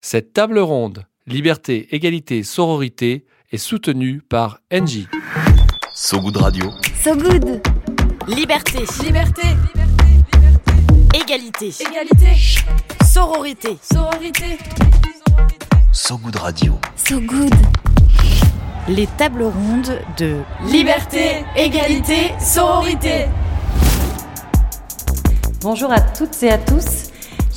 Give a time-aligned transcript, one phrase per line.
[0.00, 5.08] Cette table ronde, liberté, égalité, sororité, est soutenue par NJ.
[5.92, 6.70] So Good Radio.
[7.02, 7.60] So Good
[8.28, 8.78] Liberté.
[9.02, 9.42] Liberté.
[11.14, 11.74] Égalité.
[11.80, 12.36] Égalité.
[13.04, 13.76] Sororité.
[13.82, 14.58] Sororité.
[15.92, 16.78] So Good Radio.
[16.94, 17.54] So Good
[18.86, 21.44] Les tables rondes de Liberté.
[21.56, 22.32] Égalité.
[22.38, 23.26] Sororité.
[25.60, 27.10] Bonjour à toutes et à tous.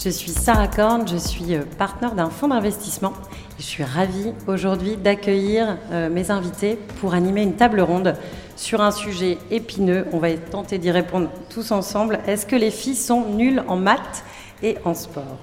[0.04, 3.14] Je suis Sarah Korn, je suis euh, partenaire d'un fonds d'investissement.
[3.60, 8.16] Je suis ravie aujourd'hui d'accueillir euh, mes invités pour animer une table ronde
[8.56, 10.08] sur un sujet épineux.
[10.12, 12.20] On va tenter d'y répondre tous ensemble.
[12.26, 14.23] Est-ce que les filles sont nulles en maths
[14.64, 15.38] et en sport?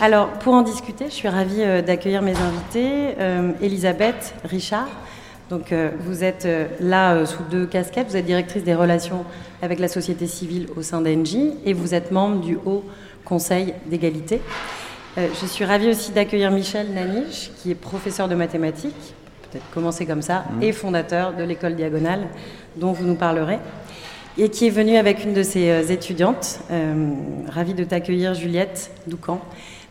[0.00, 3.16] Alors, pour en discuter, je suis ravie euh, d'accueillir mes invités.
[3.60, 4.88] Elisabeth Richard,
[5.50, 6.48] donc, vous êtes
[6.80, 8.08] là sous deux casquettes.
[8.08, 9.24] Vous êtes directrice des relations
[9.60, 12.84] avec la société civile au sein d'Engie et vous êtes membre du Haut
[13.24, 14.40] Conseil d'égalité.
[15.18, 19.14] Euh, je suis ravie aussi d'accueillir Michel Naniche, qui est professeur de mathématiques,
[19.50, 20.62] peut-être commencer comme ça, mmh.
[20.62, 22.28] et fondateur de l'école Diagonale,
[22.76, 23.58] dont vous nous parlerez,
[24.38, 26.60] et qui est venu avec une de ses euh, étudiantes.
[26.70, 27.10] Euh,
[27.48, 29.40] ravie de t'accueillir, Juliette Doucan,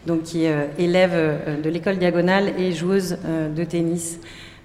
[0.08, 3.20] donc, qui est élève de l'école Diagonale et joueuse
[3.56, 4.18] de tennis.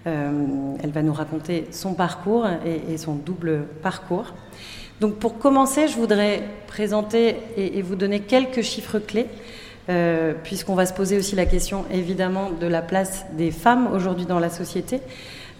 [0.06, 4.32] elle va nous raconter son parcours et son double parcours.
[5.00, 9.26] Donc pour commencer, je voudrais présenter et, vous donner quelques chiffres clés,
[9.90, 14.24] euh, puisqu'on va se poser aussi la question évidemment de la place des femmes aujourd'hui
[14.24, 15.00] dans la société.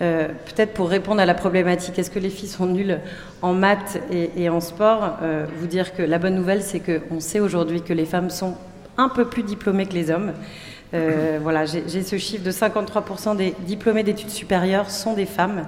[0.00, 3.00] Euh, peut-être pour répondre à la problématique, est-ce que les filles sont nulles
[3.42, 7.40] en maths et, en sport euh, Vous dire que la bonne nouvelle, c'est qu'on sait
[7.40, 8.54] aujourd'hui que les femmes sont
[8.96, 10.32] un peu plus diplômées que les hommes.
[11.42, 15.66] voilà, j'ai ce chiffre de 53% des diplômés d'études supérieures sont des femmes.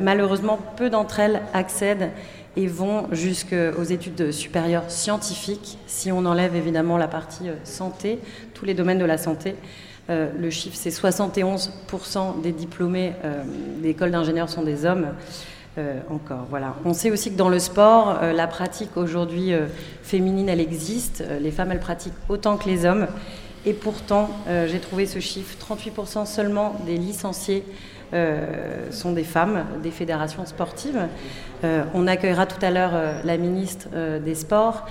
[0.00, 2.10] malheureusement, peu d'entre elles accèdent
[2.56, 8.18] et vont jusqu'aux études supérieures scientifiques, si on enlève évidemment la partie euh, santé,
[8.54, 9.54] tous les domaines de la santé.
[10.10, 13.42] Euh, le chiffre, c'est 71% des diplômés euh,
[13.80, 15.08] d'école d'ingénieurs sont des hommes.
[16.10, 16.76] encore, voilà.
[16.84, 19.52] On sait aussi que dans le sport, la pratique aujourd'hui
[20.02, 21.24] féminine, elle existe.
[21.40, 23.06] les femmes, elles pratiquent autant que les hommes.
[23.64, 24.28] Et pourtant,
[24.66, 27.64] j'ai trouvé ce chiffre 38% seulement des licenciés
[28.14, 31.00] euh, sont des femmes, des fédérations sportives.
[31.64, 33.88] Euh, on accueillera tout à l'heure euh, la ministre
[34.22, 34.86] des Sports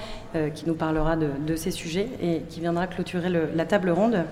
[0.55, 4.23] qui nous parlera de, ces sujets et qui viendra clôturer la table ronde.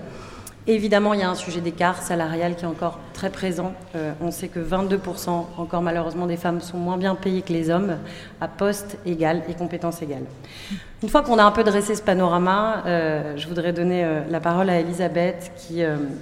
[0.66, 3.74] Évidemment, il y a un sujet d'écart salarial qui est encore très présent.
[4.22, 7.98] on sait que 22% encore malheureusement des femmes sont moins bien payées que les hommes
[8.40, 10.24] à poste égal et compétences égales.
[11.02, 14.80] Une fois qu'on a un peu dressé ce panorama, je voudrais donner la parole à
[14.80, 15.52] Elisabeth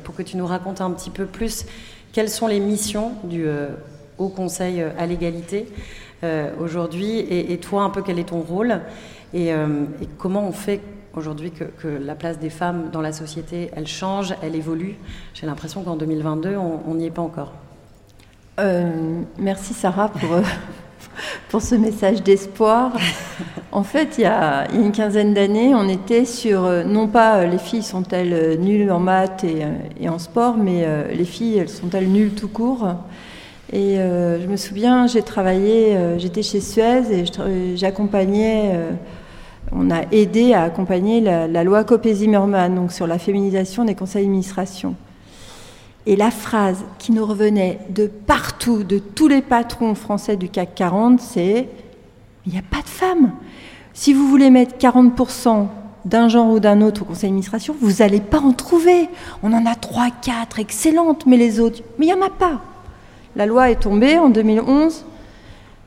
[0.02, 1.66] pour que tu nous racontes un petit peu plus
[2.12, 3.68] quelles sont les missions du euh,
[4.18, 5.68] Haut Conseil euh, à l'égalité
[6.24, 8.80] euh, aujourd'hui et, toi, un peu, quel est ton rôle
[9.34, 9.52] et,
[10.16, 10.80] comment on fait
[11.14, 14.96] aujourd'hui que, la place des femmes dans la société, elle change, elle évolue?
[15.34, 17.52] J'ai l'impression qu'en 2022, on n'y est pas encore.
[19.38, 20.40] merci Sarah pour,
[21.48, 22.92] pour ce message d'espoir.
[23.70, 27.46] En fait, il y, a, une quinzaine d'années, on était sur, euh, non pas euh,
[27.46, 32.08] les filles sont-elles euh, nulles en maths et, en sport, mais les filles, elles sont-elles
[32.08, 32.88] nulles tout court
[33.72, 37.24] Et je me souviens, j'ai travaillé, j'étais chez Suez et
[37.76, 38.74] j'accompagnais,
[39.72, 44.94] on a aidé à accompagner la, loi Copé-Zimmermann, donc sur la féminisation des conseils d'administration.
[46.08, 50.74] Et la phrase qui nous revenait de partout, de tous les patrons français du CAC
[50.74, 51.68] 40, c'est
[52.46, 53.32] il n'y a pas de femmes.
[53.92, 55.66] Si vous voulez mettre 40%
[56.06, 59.10] d'un genre ou d'un autre au conseil d'administration, vous n'allez pas en trouver.
[59.42, 62.62] On en a 3, 4 excellentes, mais les autres, mais il n'y en a pas.
[63.36, 65.04] La loi est tombée en 2011,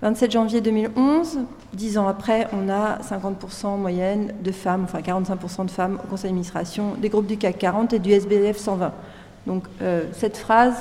[0.04, 1.40] 27 janvier 2011.
[1.74, 6.08] Dix ans après, on a 50% en moyenne de femmes, enfin 45% de femmes au
[6.08, 8.94] conseil d'administration des groupes du CAC 40 et du SBF 120.
[9.48, 10.76] Donc euh, cette phrase,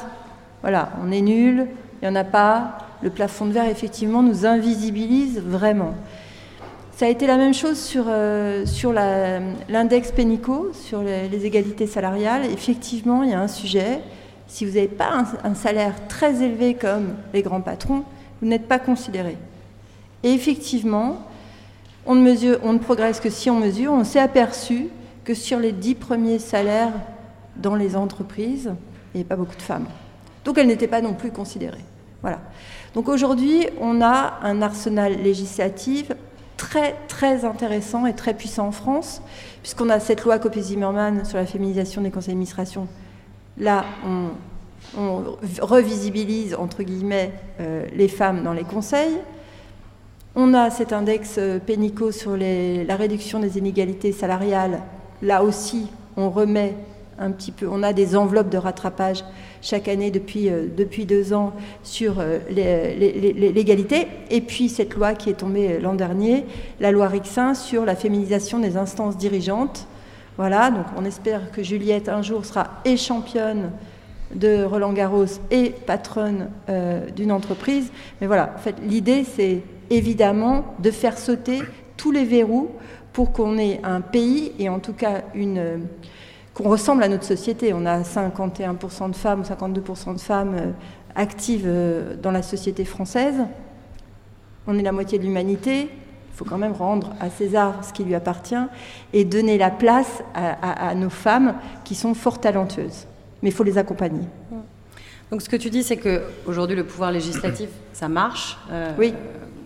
[0.62, 1.66] voilà, on est nul,
[2.02, 5.94] il n'y en a pas, le plafond de verre effectivement nous invisibilise vraiment.
[7.00, 12.44] Ça a été la même chose sur, euh, sur l'index Pénico, sur les, égalités salariales.
[12.44, 14.00] Effectivement, il y a un sujet.
[14.46, 18.04] Si vous n'avez pas un, salaire très élevé comme les grands patrons,
[18.42, 19.38] vous n'êtes pas considéré.
[20.22, 21.26] Et effectivement,
[22.04, 23.92] on ne, mesure, on ne progresse que si on mesure.
[23.92, 24.88] On s'est aperçu
[25.24, 26.92] que sur les dix premiers salaires
[27.56, 28.72] dans les entreprises,
[29.12, 29.86] il n'y avait pas beaucoup de femmes.
[30.44, 31.84] Donc elles n'étaient pas non plus considérées.
[32.22, 32.40] Voilà.
[32.94, 36.12] Donc aujourd'hui, on a un arsenal législatif
[36.56, 39.22] très très intéressant et très puissant en France,
[39.62, 42.86] puisqu'on a cette loi Copé-Zimmermann sur la féminisation des conseils d'administration.
[43.58, 44.30] Là, on,
[45.60, 49.18] revisibilise entre guillemets euh, les femmes dans les conseils.
[50.34, 54.80] On a cet index euh, Pénico sur la réduction des inégalités salariales.
[55.22, 55.86] Là aussi,
[56.16, 56.74] on remet
[57.68, 59.24] On a des enveloppes de rattrapage
[59.62, 60.66] chaque année depuis, euh,
[61.06, 61.52] deux ans
[61.82, 64.06] sur euh, l'égalité.
[64.30, 66.44] Et puis cette loi qui est tombée l'an dernier,
[66.80, 69.86] la loi Rixin sur la féminisation des instances dirigeantes.
[70.36, 73.72] Voilà, donc on espère que Juliette un jour sera et championne
[74.34, 76.48] de Roland Garros et patronne
[77.14, 77.90] d'une entreprise.
[78.20, 81.60] Mais voilà, en fait, l'idée c'est évidemment de faire sauter
[81.96, 82.70] tous les verrous
[83.12, 85.80] pour qu'on ait un pays et en tout cas une
[86.60, 87.72] qu'on ressemble à notre société.
[87.74, 90.70] On a 51% de femmes ou 52% de femmes euh,
[91.14, 93.36] actives euh, dans la société française.
[94.66, 95.82] On est la moitié de l'humanité.
[95.82, 98.54] Il faut quand même rendre à César ce qui lui appartient
[99.12, 101.54] et donner la place à, nos femmes
[101.84, 103.06] qui sont fort talentueuses.
[103.42, 104.22] Mais il faut les accompagner.
[105.30, 108.58] Donc ce que tu dis, c'est qu'aujourd'hui, le pouvoir législatif, ça marche.
[108.70, 109.12] Euh, oui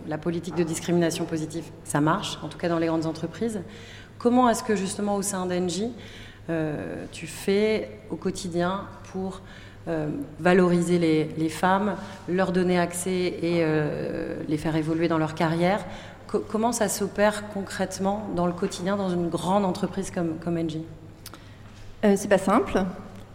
[0.07, 3.61] la politique de discrimination positive, ça marche, en tout cas dans les grandes entreprises.
[4.17, 5.91] Comment est-ce que justement au sein d'Engie,
[7.11, 8.81] tu fais au quotidien
[9.11, 9.41] pour
[9.87, 10.07] euh,
[10.39, 11.95] valoriser les, femmes,
[12.27, 15.85] leur donner accès et euh, les faire évoluer dans leur carrière
[16.49, 20.83] Comment ça s'opère concrètement dans le quotidien dans une grande entreprise comme, comme Engie?
[22.01, 22.83] C'est pas simple.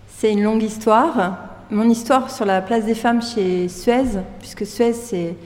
[0.09, 1.39] C'est une longue histoire.
[1.71, 5.37] Mon histoire sur la place des femmes chez Suez, puisque Suez, c'est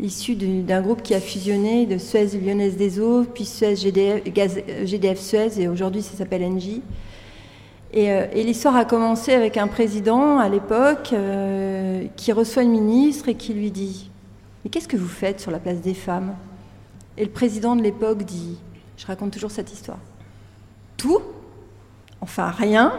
[0.00, 4.22] issu d'un groupe qui a fusionné de Suez Lyonnaise des Eaux, puis Suez GDF,
[4.84, 6.82] GDF Suez, et aujourd'hui ça s'appelle Engie.
[7.94, 13.28] Euh, et, l'histoire a commencé avec un président à l'époque euh, qui reçoit une ministre
[13.28, 14.10] et qui lui dit
[14.62, 16.34] Mais qu'est-ce que vous faites sur la place des femmes?
[17.16, 18.58] Et le président de l'époque dit
[18.96, 19.98] Je raconte toujours cette histoire.
[20.96, 21.22] Tout
[22.20, 22.92] Enfin rien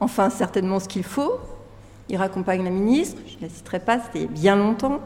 [0.00, 1.38] Enfin certainement ce qu'il faut
[2.08, 5.00] Il raccompagne la ministre, je ne la citerai pas, c'était bien longtemps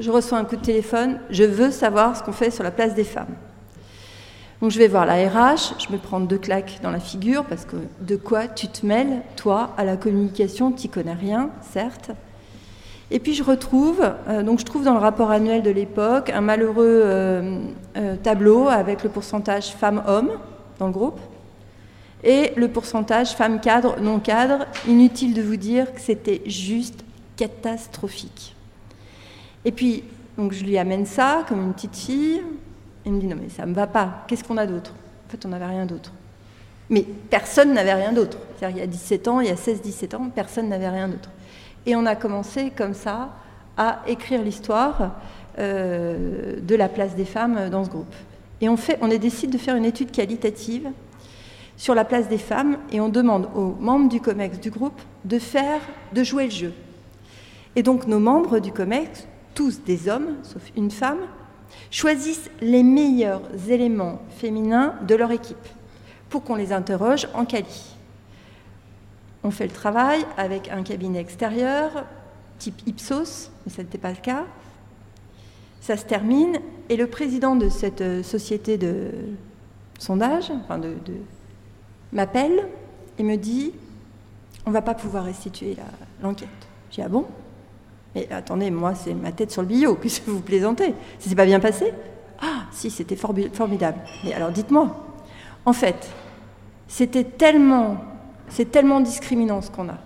[0.00, 2.94] je reçois un coup de téléphone, je veux savoir ce qu'on fait sur la place
[2.94, 3.34] des femmes.
[4.60, 7.64] Donc je vais voir la RH, je me prends deux claques dans la figure parce
[7.64, 12.10] que de quoi tu te mêles, toi, à la communication, tu connais rien, certes.
[13.10, 16.40] Et puis je retrouve, euh, donc je trouve dans le rapport annuel de l'époque un
[16.40, 17.60] malheureux euh,
[17.96, 20.32] euh, tableau avec le pourcentage femmes-hommes
[20.78, 21.20] dans le groupe
[22.24, 24.66] et le pourcentage femmes-cadres, non-cadres.
[24.88, 27.04] Inutile de vous dire que c'était juste
[27.36, 28.56] catastrophique.
[29.64, 30.02] Et puis,
[30.36, 32.42] donc je lui amène ça comme une petite fille.
[33.08, 34.26] Il me dit non mais ça me va pas.
[34.28, 34.92] Qu'est-ce qu'on a d'autre?
[35.26, 36.12] En fait, on n'avait rien d'autre.
[36.90, 38.36] Mais personne n'avait rien d'autre.
[38.60, 41.30] Il y a 17 ans, il y a 16-17 ans, personne n'avait rien d'autre.
[41.86, 43.30] Et on a commencé comme ça
[43.78, 45.16] à écrire l'histoire
[45.58, 48.14] euh, de la place des femmes dans ce groupe.
[48.60, 50.90] Et on, fait, on décide de faire une étude qualitative
[51.78, 55.38] sur la place des femmes et on demande aux membres du COMEX du groupe de
[55.38, 55.80] faire,
[56.12, 56.72] de jouer le jeu.
[57.74, 61.20] Et donc nos membres du COMEX tous des hommes, sauf une femme,
[61.90, 65.56] choisissent les meilleurs éléments féminins de leur équipe
[66.28, 67.94] pour qu'on les interroge en quali.
[69.44, 72.04] On fait le travail avec un cabinet extérieur,
[72.58, 74.44] type Ipsos, mais ça n'était pas le cas.
[75.80, 79.10] Ça se termine et le président de cette euh, société de
[79.98, 80.94] sondage enfin de,
[82.12, 82.68] m'appelle
[83.18, 83.72] et me dit
[84.66, 85.76] on ne va pas pouvoir restituer
[86.22, 86.48] l'enquête.
[86.90, 87.26] J'ai dis ah bon?
[88.18, 90.94] Mais attendez, moi, c'est ma tête sur le billot, puisque vous plaisantez.
[91.18, 91.92] Ça s'est pas bien passé
[92.40, 93.98] Ah, si, c'était formidable.
[94.24, 95.04] Mais alors, dites-moi.
[95.64, 96.08] En fait,
[96.86, 97.98] c'était tellement,
[98.48, 99.98] c'est tellement discriminant ce qu'on a.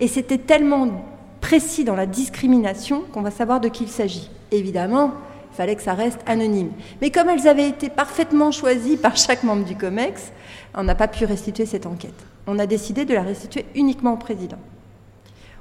[0.00, 1.04] Et c'était tellement
[1.40, 4.30] précis dans la discrimination qu'on va savoir de qui il s'agit.
[4.50, 5.12] Évidemment,
[5.52, 6.70] il fallait que ça reste anonyme.
[7.00, 10.32] Mais comme elles avaient été parfaitement choisies par chaque membre du COMEX,
[10.74, 12.14] on n'a pas pu restituer cette enquête.
[12.46, 14.58] On a décidé de la restituer uniquement au président.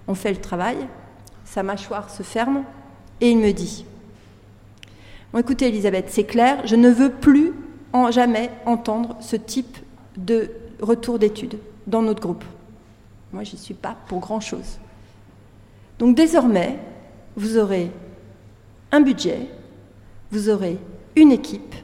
[0.08, 0.78] On fait le travail,
[1.54, 2.64] sa mâchoire se ferme
[3.22, 3.86] et il me dit
[5.32, 7.54] Bon, écoutez, Elisabeth, c'est clair, je ne veux plus
[8.10, 9.78] jamais entendre ce type
[10.18, 10.50] de
[10.82, 12.44] retour d'études dans notre groupe.
[13.32, 14.80] Moi, je n'y suis pas pour grand-chose.
[16.00, 16.80] Donc désormais,
[17.36, 17.92] vous aurez
[18.92, 19.48] un budget,
[20.32, 20.80] vous aurez
[21.16, 21.76] une équipe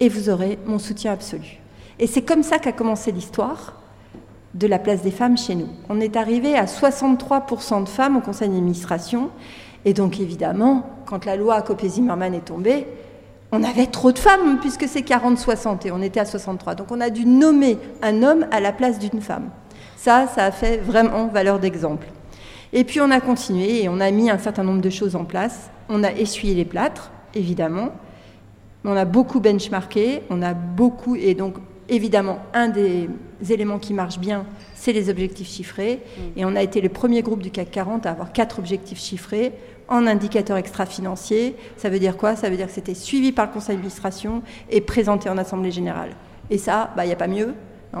[0.00, 1.60] et vous aurez mon soutien absolu.
[2.00, 3.80] Et c'est comme ça qu'a commencé l'histoire
[4.54, 5.68] de la place des femmes chez nous.
[5.88, 9.30] On est arrivé à 63% de femmes au conseil d'administration.
[9.84, 12.86] Et donc, évidemment, quand la loi Copé-Zimmermann est tombée,
[13.52, 16.74] on avait trop de femmes, puisque c'est 40-60 et on était à 63.
[16.76, 19.50] Donc, on a dû nommer un homme à la place d'une femme.
[19.96, 22.06] Ça, ça a fait vraiment valeur d'exemple.
[22.72, 25.24] Et puis, on a continué et on a mis un certain nombre de choses en
[25.24, 25.70] place.
[25.88, 27.90] On a essuyé les plâtres, évidemment.
[28.84, 31.54] On a beaucoup benchmarké, on a beaucoup, et donc
[31.88, 33.08] évidemment, un des
[33.48, 36.00] éléments qui marche bien, c'est les objectifs chiffrés.
[36.16, 36.20] Mm.
[36.38, 39.52] Et on a été le premier groupe du CAC 40 à avoir quatre objectifs chiffrés
[39.88, 41.56] en indicateurs extra-financiers.
[41.76, 42.36] Ça veut dire quoi?
[42.36, 46.10] Ça veut dire que c'était suivi par le conseil d'administration et présenté en assemblée générale.
[46.50, 47.54] Et ça, bah, il n'y a pas mieux.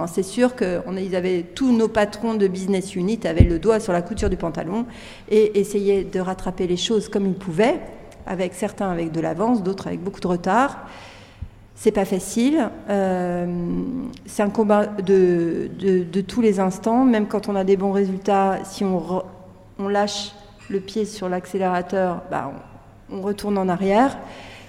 [0.08, 4.02] C'est sûr qu'ils avaient tous nos patrons de business unit avaient le doigt sur la
[4.02, 4.86] couture du pantalon
[5.30, 7.80] et essayaient de rattraper les choses comme ils pouvaient,
[8.26, 10.88] avec certains avec de l'avance, d'autres avec beaucoup de retard.
[11.76, 12.70] C'est pas facile.
[12.88, 13.46] Euh,
[14.26, 15.68] c'est un combat de,
[16.26, 18.58] tous les instants, même quand on a des bons résultats.
[18.64, 20.32] Si on, lâche
[20.70, 22.52] le pied sur l'accélérateur, bah,
[23.10, 24.16] on, retourne en arrière.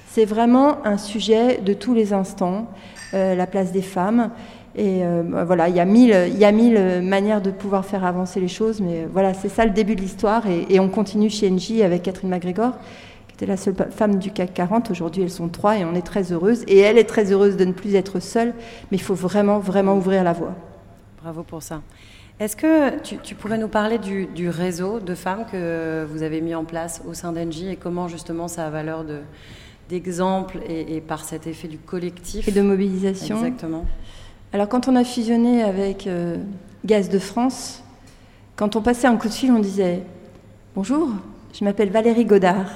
[0.07, 2.67] C'est vraiment un sujet de tous les instants,
[3.13, 4.31] euh, la place des femmes.
[4.75, 7.85] Et euh, bah, voilà, il y, a mille, il y a mille manières de pouvoir
[7.85, 10.47] faire avancer les choses, mais voilà, c'est ça le début de l'histoire.
[10.47, 12.73] Et, et on continue chez NJ avec Catherine McGregor,
[13.35, 14.91] était la seule femme du CAC 40.
[14.91, 16.63] Aujourd'hui, elles sont trois et on est très heureuse.
[16.67, 18.53] Et elle est très heureuse de ne plus être seule,
[18.91, 20.55] mais il faut vraiment, vraiment ouvrir la voie.
[21.21, 21.81] Bravo pour ça.
[22.39, 26.41] Est-ce que tu, tu pourrais nous parler du, du réseau de femmes que vous avez
[26.41, 29.19] mis en place au sein d'Engie et comment justement ça a valeur de-
[29.89, 32.47] d'exemple et, et par cet effet du collectif?
[32.47, 33.37] Et de mobilisation?
[33.37, 33.85] Exactement.
[34.53, 36.37] Alors quand on a fusionné avec euh,
[36.85, 37.83] Gaz de France,
[38.55, 40.03] quand on passait un coup de fil, on disait
[40.75, 41.09] Bonjour,
[41.57, 42.67] je m'appelle Valérie Godard,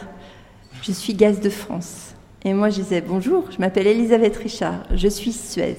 [0.81, 2.13] je suis Gaz de France.
[2.43, 5.77] Et moi je disais Bonjour, je m'appelle Elisabeth Richard, je suis Suez.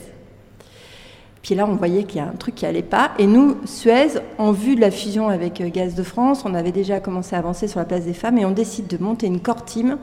[1.42, 3.12] Puis là, on voyait qu'il y a un truc qui allait pas.
[3.18, 6.70] Et nous, Suez, en vue de la fusion avec euh, Gaz de France, on avait
[6.70, 9.40] déjà commencé à avancer sur la place des femmes et on décide de monter une
[9.40, 9.96] core team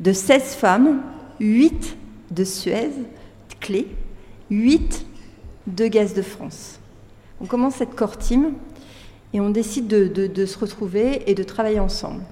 [0.00, 1.02] de 16 femmes,
[1.38, 1.98] 8
[2.30, 2.88] de Suez,
[3.60, 3.88] clés,
[4.48, 5.04] 8
[5.66, 6.80] de Gaz de France.
[7.42, 8.54] On commence cette core team
[9.34, 12.22] et on décide de, de- de se retrouver et de travailler ensemble.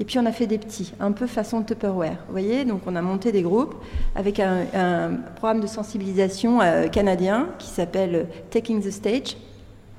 [0.00, 2.16] Et puis on a fait des petits, un peu façon Tupperware.
[2.26, 3.74] Vous voyez, donc on a monté des groupes
[4.16, 9.36] avec un, programme de sensibilisation euh, canadien qui s'appelle Taking the Stage.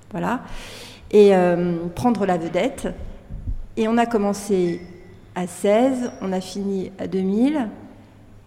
[0.09, 0.41] Voilà.
[1.11, 2.87] Et euh, prendre la vedette.
[3.77, 4.81] Et on a commencé
[5.35, 7.69] à 16, on a fini à 2000.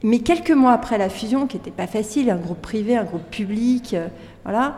[0.03, 3.31] Mais quelques mois après la fusion, qui n'était pas facile, un groupe privé, un groupe
[3.31, 4.09] public, euh,
[4.43, 4.77] voilà,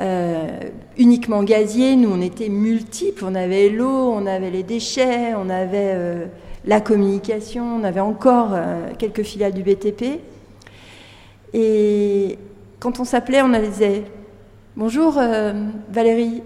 [0.00, 0.58] euh,
[0.96, 5.92] uniquement gazier, nous on était multiples, on avait l'eau, on avait les déchets, on avait
[5.94, 6.26] euh,
[6.64, 10.20] la communication, on avait encore euh, quelques filiales du BTP.
[11.52, 12.38] Et
[12.80, 14.04] quand on s'appelait, on disait
[14.74, 15.20] Bonjour
[15.90, 16.42] Valérie,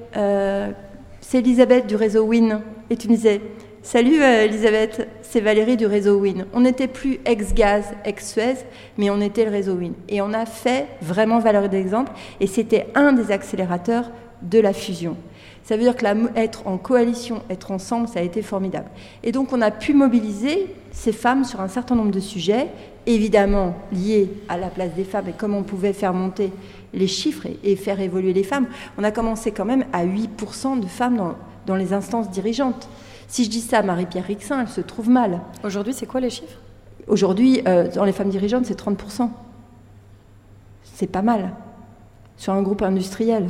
[1.20, 2.60] c'est Elisabeth du réseau WIN.
[2.90, 3.40] Et tu me disais
[3.86, 6.46] Salut euh, Elisabeth, c'est Valérie du réseau WIN.
[6.52, 8.56] On n'était plus ex-gaz, ex-Suez,
[8.98, 9.92] mais on était le réseau WIN.
[10.08, 14.10] Et on a fait vraiment valeur d'exemple, et c'était un des accélérateurs
[14.42, 15.16] de la fusion.
[15.62, 16.04] Ça veut dire que
[16.36, 18.90] être en coalition, être ensemble, ça a été formidable.
[19.22, 22.66] Et donc on a pu mobiliser ces femmes sur un certain nombre de sujets,
[23.06, 26.50] évidemment liés à la place des femmes et comment on pouvait faire monter
[26.92, 28.66] les chiffres et, faire évoluer les femmes.
[28.98, 32.88] On a commencé quand même à 8% de femmes dans les instances dirigeantes.
[33.28, 35.40] Si je dis ça à Marie-Pierre Rixin, elle se trouve mal.
[35.64, 36.58] Aujourd'hui, c'est quoi les chiffres?
[37.08, 39.28] Aujourd'hui, euh, dans les femmes dirigeantes, c'est 30%.
[40.84, 41.52] C'est pas mal.
[42.36, 43.48] Sur un groupe industriel,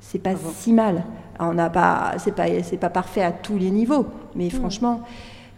[0.00, 0.50] c'est pas Bravo.
[0.56, 1.04] si mal.
[1.38, 5.02] Alors, on n'a pas, c'est pas, c'est pas parfait à tous les niveaux, mais franchement,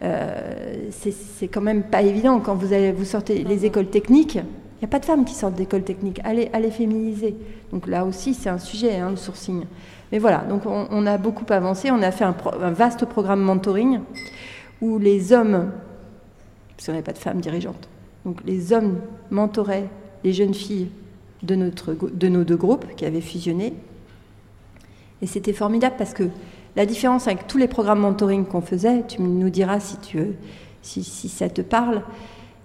[0.03, 4.37] euh, c'est c'est quand même pas évident quand vous allez, vous sortez les écoles techniques.
[4.37, 6.21] Il n'y a pas de femmes qui sortent d'écoles techniques.
[6.25, 7.37] Allez, allez féminiser.
[7.73, 9.65] Donc là aussi, c'est un sujet, hein, le sourcing.
[10.13, 11.91] Mais voilà, donc on, a beaucoup avancé.
[11.91, 12.35] On a fait un,
[12.71, 14.01] vaste programme mentoring
[14.81, 15.71] où les hommes,
[16.77, 17.89] parce qu'on n'avait pas de femmes dirigeantes,
[18.25, 19.01] donc les hommes
[19.31, 19.89] mentoraient
[20.25, 20.89] les jeunes filles
[21.43, 23.75] de, notre, de nos deux groupes qui avaient fusionné.
[25.21, 26.25] Et c'était formidable parce que
[26.77, 30.21] la différence avec tous les programmes mentoring qu'on faisait, tu nous diras si, tu,
[30.83, 32.03] si ça te parle,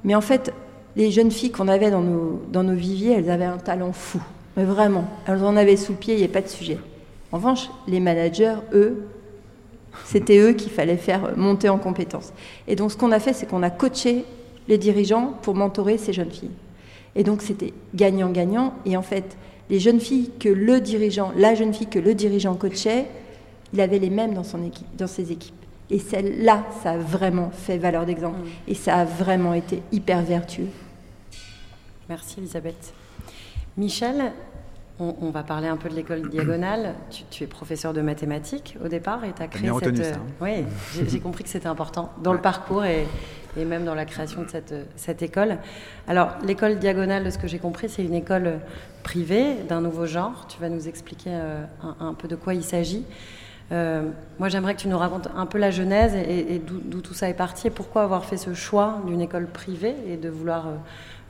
[0.04, 0.54] mais en fait,
[0.96, 4.22] les jeunes filles qu'on avait dans nos, dans nos viviers, elles avaient un talent fou.
[4.56, 6.78] Mais vraiment, elles en avaient sous le pied, il n'y a pas de sujet.
[7.34, 9.08] En revanche, les managers, eux,
[10.06, 12.32] c'était eux qu'il fallait faire monter en compétences.
[12.68, 14.24] Et donc, ce qu'on a fait, c'est qu'on a coaché
[14.68, 16.52] les dirigeants pour mentorer ces jeunes filles.
[17.16, 18.76] Et donc, c'était gagnant-gagnant.
[18.86, 19.36] Et en fait,
[19.72, 23.08] les jeunes filles que le dirigeant, la jeune fille que le dirigeant coachait,
[23.74, 25.56] il avait les mêmes dans, son équipe, dans ses équipes.
[25.90, 28.38] Et celle-là, ça a vraiment fait valeur d'exemple.
[28.68, 30.70] Et ça a vraiment été hyper vertueux.
[32.08, 32.94] Merci Elisabeth.
[33.76, 34.34] Michel,
[35.00, 36.94] on, on va parler un peu de l'école diagonale.
[37.10, 39.86] Tu, tu es professeur de mathématiques au départ et tu as créé bien cette...
[39.86, 40.26] retenu ça, hein.
[40.42, 40.66] Oui,
[41.08, 43.08] j'ai compris que c'était important dans le parcours et,
[43.58, 45.58] et même dans la création de cette, cette école.
[46.08, 48.60] Alors, l'école diagonale, de ce que j'ai compris, c'est une école
[49.04, 50.48] privée d'un nouveau genre.
[50.48, 53.06] Tu vas nous expliquer euh, un, un peu de quoi il s'agit.
[53.72, 54.10] Euh,
[54.40, 57.30] moi, j'aimerais que tu nous racontes un peu la genèse et, et d'où tout ça
[57.30, 60.72] est parti et pourquoi avoir fait ce choix d'une école privée et de vouloir euh,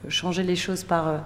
[0.09, 1.17] changer les choses par, euh,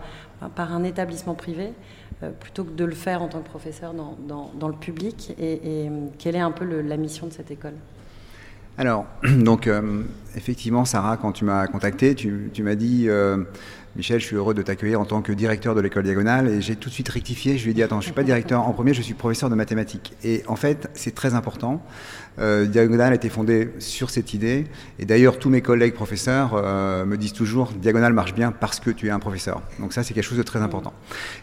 [0.54, 2.07] par un établissement privé euh,
[2.40, 6.08] plutôt que de le faire en tant que professeur dans, dans- le public et, euh,
[6.18, 7.76] quelle est un peu la mission de cette école?
[8.78, 10.04] Alors, donc, euh,
[10.36, 13.38] effectivement, Sarah, quand tu m'as contacté, tu, tu m'as dit, euh,
[13.96, 16.50] Michel, je suis heureux de t'accueillir en tant que directeur de l'école Diagonale.
[16.50, 17.58] Et j'ai tout de suite rectifié.
[17.58, 18.62] Je lui ai dit, attends, je suis pas directeur.
[18.62, 20.14] En premier, je suis professeur de mathématiques.
[20.24, 21.82] Et en fait, c'est très important.
[22.38, 24.68] Euh, Diagonale a été fondée sur cette idée.
[25.00, 28.92] Et d'ailleurs, tous mes collègues professeurs euh, me disent toujours, Diagonale marche bien parce que
[28.92, 29.64] tu es un professeur.
[29.80, 30.94] Donc ça, c'est quelque chose de très important.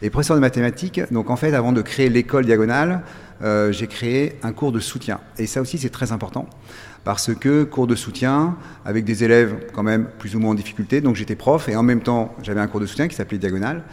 [0.00, 3.02] Et professeur de mathématiques, donc en fait, avant de créer l'école Diagonale,
[3.42, 5.18] euh, j'ai créé un cours de soutien.
[5.38, 6.48] Et ça aussi, c'est très important
[7.04, 11.00] parce que cours de soutien avec des élèves quand même plus ou moins en difficulté.
[11.00, 13.84] Donc j'étais prof et en même temps j'avais un cours de soutien qui s'appelait Diagonale.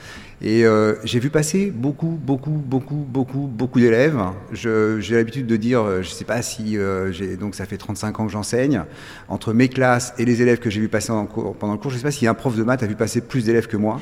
[0.44, 4.20] Et euh, j'ai vu passer beaucoup, beaucoup, beaucoup, beaucoup, beaucoup d'élèves.
[4.52, 8.20] J'ai l'habitude de dire, euh, je ne sais pas si euh, donc ça fait 35
[8.20, 8.84] ans que j'enseigne
[9.28, 11.92] entre mes classes et les élèves que j'ai vu passer en cours, pendant le cours.
[11.92, 13.78] Je ne sais pas si un prof de maths a vu passer plus d'élèves que
[13.78, 14.02] moi.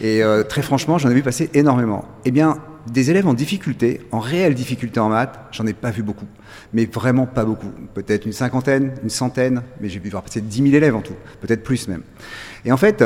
[0.00, 2.04] Et euh, très franchement, j'en ai vu passer énormément.
[2.24, 2.58] Eh bien,
[2.92, 6.26] des élèves en difficulté, en réelle difficulté en maths, j'en ai pas vu beaucoup.
[6.72, 7.70] Mais vraiment pas beaucoup.
[7.94, 11.16] Peut-être une cinquantaine, une centaine, mais j'ai pu voir passer 10 000 élèves en tout.
[11.40, 12.02] Peut-être plus même.
[12.64, 13.04] Et en fait,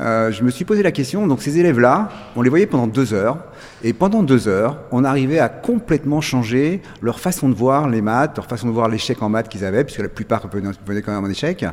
[0.00, 3.14] euh, je me suis posé la question, donc ces élèves-là, on les voyait pendant deux
[3.14, 3.38] heures,
[3.86, 8.34] et pendant deux heures, on arrivait à complètement changer leur façon de voir les maths,
[8.34, 11.22] leur façon de voir l'échec en maths qu'ils avaient, puisque la plupart venaient quand même
[11.22, 11.66] en échec.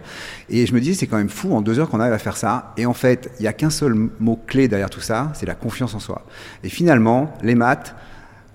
[0.49, 2.35] Et je me disais, c'est quand même fou en deux heures qu'on arrive à faire
[2.35, 2.73] ça.
[2.75, 5.55] Et en fait, il n'y a qu'un seul mot clé derrière tout ça, c'est la
[5.55, 6.23] confiance en soi.
[6.65, 7.95] Et finalement, les maths,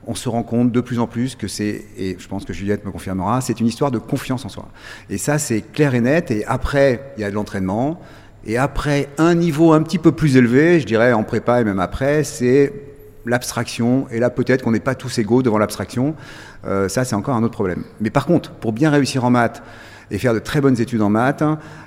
[0.06, 2.84] on se rend compte de plus en plus que c'est, et je pense que Juliette
[2.84, 4.68] me confirmera, c'est une histoire de confiance en soi.
[5.08, 6.30] Et ça, c'est clair et net.
[6.30, 8.02] Et après, il y a de l'entraînement.
[8.44, 11.80] Et après, un niveau un petit peu plus élevé, je dirais en prépa et même
[11.80, 12.85] après, c'est
[13.26, 14.06] l'abstraction.
[14.10, 16.14] Et là, peut-être qu'on n'est pas tous égaux devant l'abstraction.
[16.66, 17.84] Euh, ça, c'est encore un autre problème.
[18.00, 19.62] Mais par contre, pour bien réussir en maths,
[20.10, 21.42] et faire de très bonnes études en maths,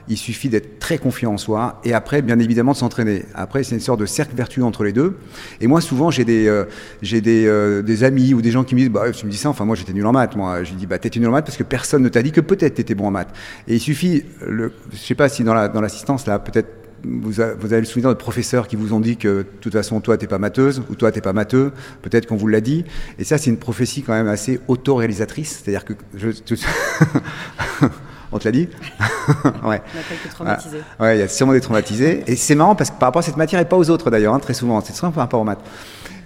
[0.08, 3.26] il suffit d'être très confiant en soi et après, bien évidemment, de s'entraîner.
[3.34, 5.18] Après, c'est une sorte de cercle vertueux entre les deux.
[5.62, 6.66] Et moi, souvent, j'ai des, euh,
[7.02, 9.50] des, euh, des, amis ou des gens qui me disent, bah, tu me dis ça,
[9.50, 10.64] enfin, moi, j'étais nul en maths, moi.
[10.64, 12.76] Je dis, bah, t'étais nul en maths parce que personne ne t'a dit que peut-être
[12.76, 13.34] t'étais bon en maths.
[13.68, 17.42] Et il suffit, le, je sais pas si dans la, dans l'assistance, là, peut-être vous,
[17.42, 20.00] a, vous, avez le souvenir de professeurs qui vous ont dit que de toute façon
[20.02, 22.86] toi t'es pas matheuse ou toi t'es pas matheux, peut-être qu'on vous l'a dit.
[23.18, 26.30] Et ça c'est une prophétie quand même assez autoréalisatrice, c'est-à-dire que je,
[28.32, 29.50] On te l'a dit Ouais.
[29.64, 30.82] On a quelques traumatisés.
[31.00, 32.24] Ah, ouais, il y a sûrement des traumatisés.
[32.28, 34.36] Et c'est marrant parce que par rapport à cette matière et pas aux autres d'ailleurs,
[34.36, 34.82] hein, très souvent.
[34.82, 35.64] C'est souvent par rapport aux maths.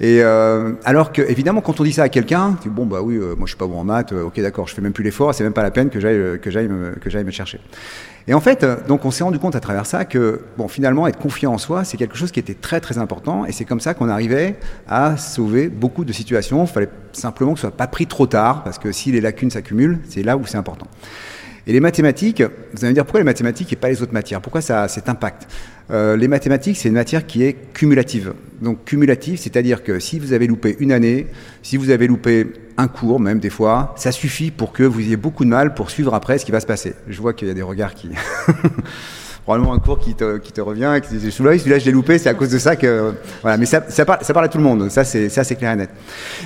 [0.01, 3.01] Et euh, alors que, évidemment, quand on dit ça à quelqu'un, tu dis bon bah
[3.01, 4.91] oui, euh, moi je suis pas bon en maths, euh, ok d'accord, je fais même
[4.91, 7.31] plus l'effort, c'est même pas la peine que j'aille que j'aille me, que j'aille me
[7.31, 7.59] chercher.
[8.27, 11.07] Et en fait, euh, donc on s'est rendu compte à travers ça que bon finalement
[11.07, 13.81] être confiant en soi, c'est quelque chose qui était très très important, et c'est comme
[13.81, 14.55] ça qu'on arrivait
[14.87, 16.63] à sauver beaucoup de situations.
[16.63, 19.51] Il fallait simplement que ce soit pas pris trop tard, parce que si les lacunes
[19.51, 20.87] s'accumulent, c'est là où c'est important.
[21.65, 24.41] Et les mathématiques, vous allez me dire pourquoi les mathématiques et pas les autres matières?
[24.41, 25.47] Pourquoi ça a cet impact?
[25.91, 28.33] Euh, Les mathématiques, c'est une matière qui est cumulative.
[28.61, 31.27] Donc cumulative, c'est-à-dire que si vous avez loupé une année,
[31.61, 35.17] si vous avez loupé un cours, même des fois, ça suffit pour que vous ayez
[35.17, 36.95] beaucoup de mal pour suivre après ce qui va se passer.
[37.07, 38.09] Je vois qu'il y a des regards qui...
[39.43, 42.17] probablement un cours qui te, qui te revient, qui te dit celui-là, je l'ai loupé,
[42.17, 43.57] c'est à cause de ça que voilà.
[43.57, 45.73] Mais ça, ça, parle, ça parle à tout le monde, ça c'est ça c'est clair
[45.73, 45.89] et net.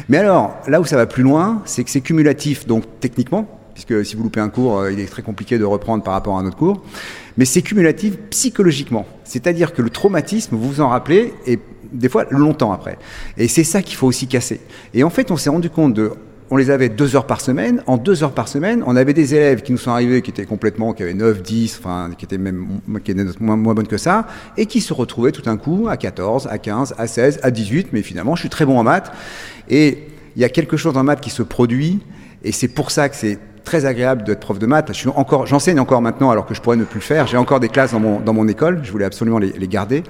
[0.09, 4.05] Mais alors là où ça va plus loin, c'est que c'est cumulatif, donc techniquement, puisque
[4.05, 6.41] si vous loupez un cours, euh, il est très compliqué de reprendre par rapport à
[6.41, 6.81] un autre cours.
[7.37, 11.59] Mais c'est cumulatif psychologiquement, c'est-à-dire que le traumatisme, vous vous en rappelez, et
[11.91, 12.97] des fois longtemps après.
[13.38, 14.62] Et c'est ça qu'il faut aussi casser.
[14.93, 16.12] Et en fait, on s'est rendu compte de
[16.50, 17.84] on les avait deux heures par semaine.
[17.88, 20.45] En deux heures par semaine, on avait des élèves qui nous sont arrivés, qui étaient
[20.45, 22.67] complètement, qui avaient 9, 10, enfin, qui étaient même
[23.04, 25.97] qui étaient moins, moins bonnes que ça, et qui se retrouvaient tout d'un coup à
[25.97, 29.12] 14, à 15, à 16, à 18, mais finalement, je suis très bon en maths.
[29.69, 32.00] Et il y a quelque chose en maths qui se produit,
[32.43, 34.93] et c'est pour ça que c'est très agréable d'être prof de maths.
[34.93, 37.28] Je encore, j'enseigne encore maintenant alors que je pourrais ne plus le faire.
[37.28, 38.80] J'ai encore des classes dans mon, dans mon école.
[38.84, 40.04] Je voulais absolument les garder.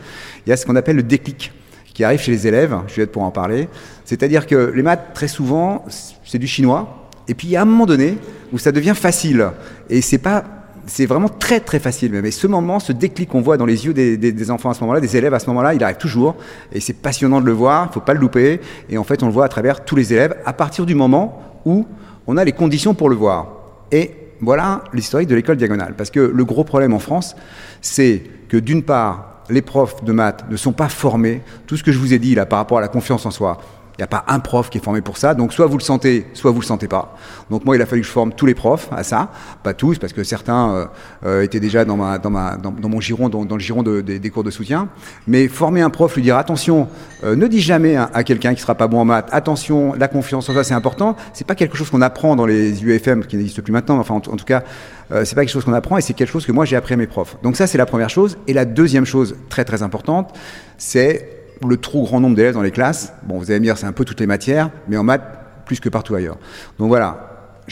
[0.46, 1.52] Il y a ce qu'on appelle le déclic
[1.98, 2.78] qui arrive chez les élèves.
[2.88, 3.68] Je vais être pour en parler.
[4.06, 5.84] C'est-à-dire que les maths, très souvent,
[6.24, 7.10] c'est du chinois.
[7.28, 8.20] Et puis a un moment donné
[8.54, 9.48] où ça devient facile.
[9.90, 10.44] Et c'est pas
[10.86, 12.14] c'est vraiment très très facile.
[12.24, 14.76] Et ce moment, ce déclic qu'on voit dans les yeux des, des, des enfants à
[14.76, 16.36] ce moment-là, des élèves à ce moment-là, il arrive toujours.
[16.72, 18.62] Et c'est passionnant de le voir, il faut pas le louper.
[18.92, 21.42] Et en fait, on le voit à travers tous les élèves à partir du moment
[21.66, 21.88] où
[22.28, 23.48] on a les conditions pour le voir.
[23.92, 25.96] Et voilà l'historique de l'école diagonale.
[25.98, 27.36] Parce que le gros problème en France,
[27.82, 31.42] c'est que d'une part, les profs de maths ne sont pas formés.
[31.66, 33.58] Tout ce que je vous ai dit là par rapport à la confiance en soi,
[33.98, 35.34] il n'y a pas un prof qui est formé pour ça.
[35.34, 37.16] Donc soit vous le sentez, soit vous le sentez pas.
[37.50, 39.32] Donc moi, il a fallu que je forme tous les profs à ça,
[39.64, 40.86] pas tous, parce que certains euh,
[41.26, 44.90] euh, étaient déjà dans, mon giron, dans, le giron de, de, des cours de soutien.
[45.26, 46.88] Mais former un prof, lui dire attention,
[47.24, 50.48] euh, ne dis jamais à, quelqu'un qui sera pas bon en maths, attention, la confiance
[50.50, 51.16] en soi, c'est important.
[51.34, 53.98] C'est pas quelque chose qu'on apprend dans les UFM qui n'existent plus maintenant.
[53.98, 54.64] Enfin, en, en tout cas,
[55.12, 56.94] euh, c'est pas quelque chose qu'on apprend et c'est quelque chose que moi j'ai appris
[56.94, 57.38] à mes profs.
[57.42, 58.38] Donc ça, c'est la première chose.
[58.48, 60.34] Et la deuxième chose très très importante,
[60.78, 63.14] c'est le trop grand nombre d'élèves dans les classes.
[63.24, 65.24] Bon, vous allez me dire, c'est un peu toutes les matières, mais en maths,
[65.66, 66.38] plus que partout ailleurs.
[66.80, 67.28] Donc voilà,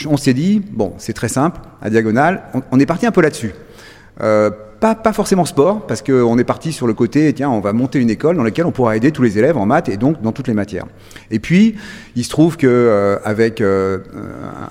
[0.08, 3.54] on s'est dit, bon, c'est très simple, à Diagonale, on, est parti un peu là-dessus.
[4.21, 7.71] Euh, pas, pas, forcément sport, parce qu'on est parti sur le côté, tiens, on va
[7.71, 10.21] monter une école dans laquelle on pourra aider tous les élèves en maths et donc
[10.21, 10.86] dans toutes les matières.
[11.32, 11.76] Et puis,
[12.15, 14.00] il se trouve que euh, avec euh,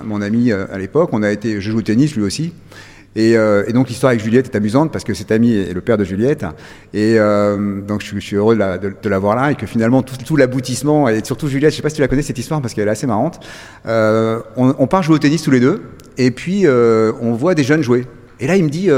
[0.04, 2.52] mon ami à l'époque, on a été, je joue au tennis lui aussi,
[3.16, 5.80] et, euh, et, donc l'histoire avec Juliette est amusante parce que cet ami est le
[5.80, 6.44] père de Juliette.
[6.92, 11.08] Et euh, donc je, suis heureux de la, voir là et que finalement tout, l'aboutissement,
[11.08, 12.92] et surtout Juliette, je sais pas si tu la connais cette histoire parce qu'elle est
[12.92, 13.40] assez marrante.
[13.86, 15.82] Euh, on, part jouer au tennis tous les deux
[16.18, 18.06] et puis on voit des jeunes jouer.
[18.40, 18.88] Et là il me dit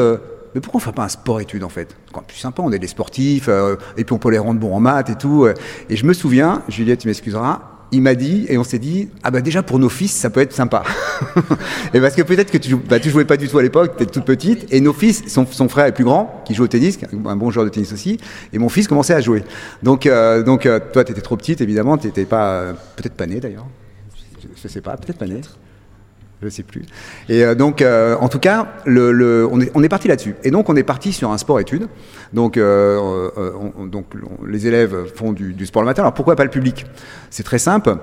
[0.54, 1.94] mais pourquoi on fait pas un sport-études en fait?
[2.12, 3.50] Quand plus sympa, on est des sportifs
[3.96, 5.46] et puis on peut les rendre bons en maths et tout.
[5.90, 9.30] Et je me souviens, Juliette, tu m'excuseras, il m'a dit, et on s'est dit, ah
[9.30, 10.82] bah déjà pour nos fils, ça peut être sympa.
[11.94, 14.02] et parce que peut-être que tu, bah, tu jouais pas du tout à l'époque, tu
[14.02, 16.68] étais toute petite, et nos fils, son, son, frère est plus grand, qui joue au
[16.68, 18.18] tennis, un bon joueur de tennis aussi,
[18.52, 19.44] et mon fils commençait à jouer.
[19.82, 23.14] Donc, euh, donc euh, toi, tu étais trop petite, évidemment, tu n'étais pas, euh, peut-être
[23.14, 23.66] pas né d'ailleurs.
[24.42, 25.40] Je, je, sais pas, peut-être pas né.
[26.42, 26.82] Je sais plus.
[27.30, 30.34] Et euh, donc, euh, en tout cas, on est, parti là-dessus.
[30.44, 31.88] Et donc, on est parti sur un sport-études.
[32.34, 33.30] Donc, euh,
[34.46, 36.02] les élèves font du, du, sport le matin.
[36.02, 36.84] Alors, pourquoi pas le public?
[37.30, 37.96] C'est très simple.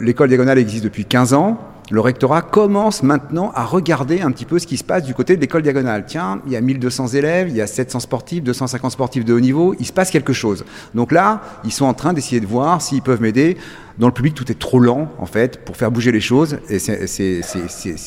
[0.00, 4.58] L'école diagonale existe depuis 15 ans le rectorat commence maintenant à regarder un petit peu
[4.58, 6.04] ce qui se passe du côté de l'école diagonale.
[6.06, 9.40] Tiens, il y a 1200 élèves, il y a 700 sportifs, 250 sportifs de haut
[9.40, 10.64] niveau, il se passe quelque chose.
[10.94, 13.58] Donc là, ils sont en train d'essayer de voir s'ils peuvent m'aider.
[13.98, 16.78] Dans le public, tout est trop lent, en fait, pour faire bouger les choses, et
[16.78, 17.42] c'est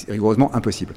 [0.09, 0.95] rigoureusement impossible.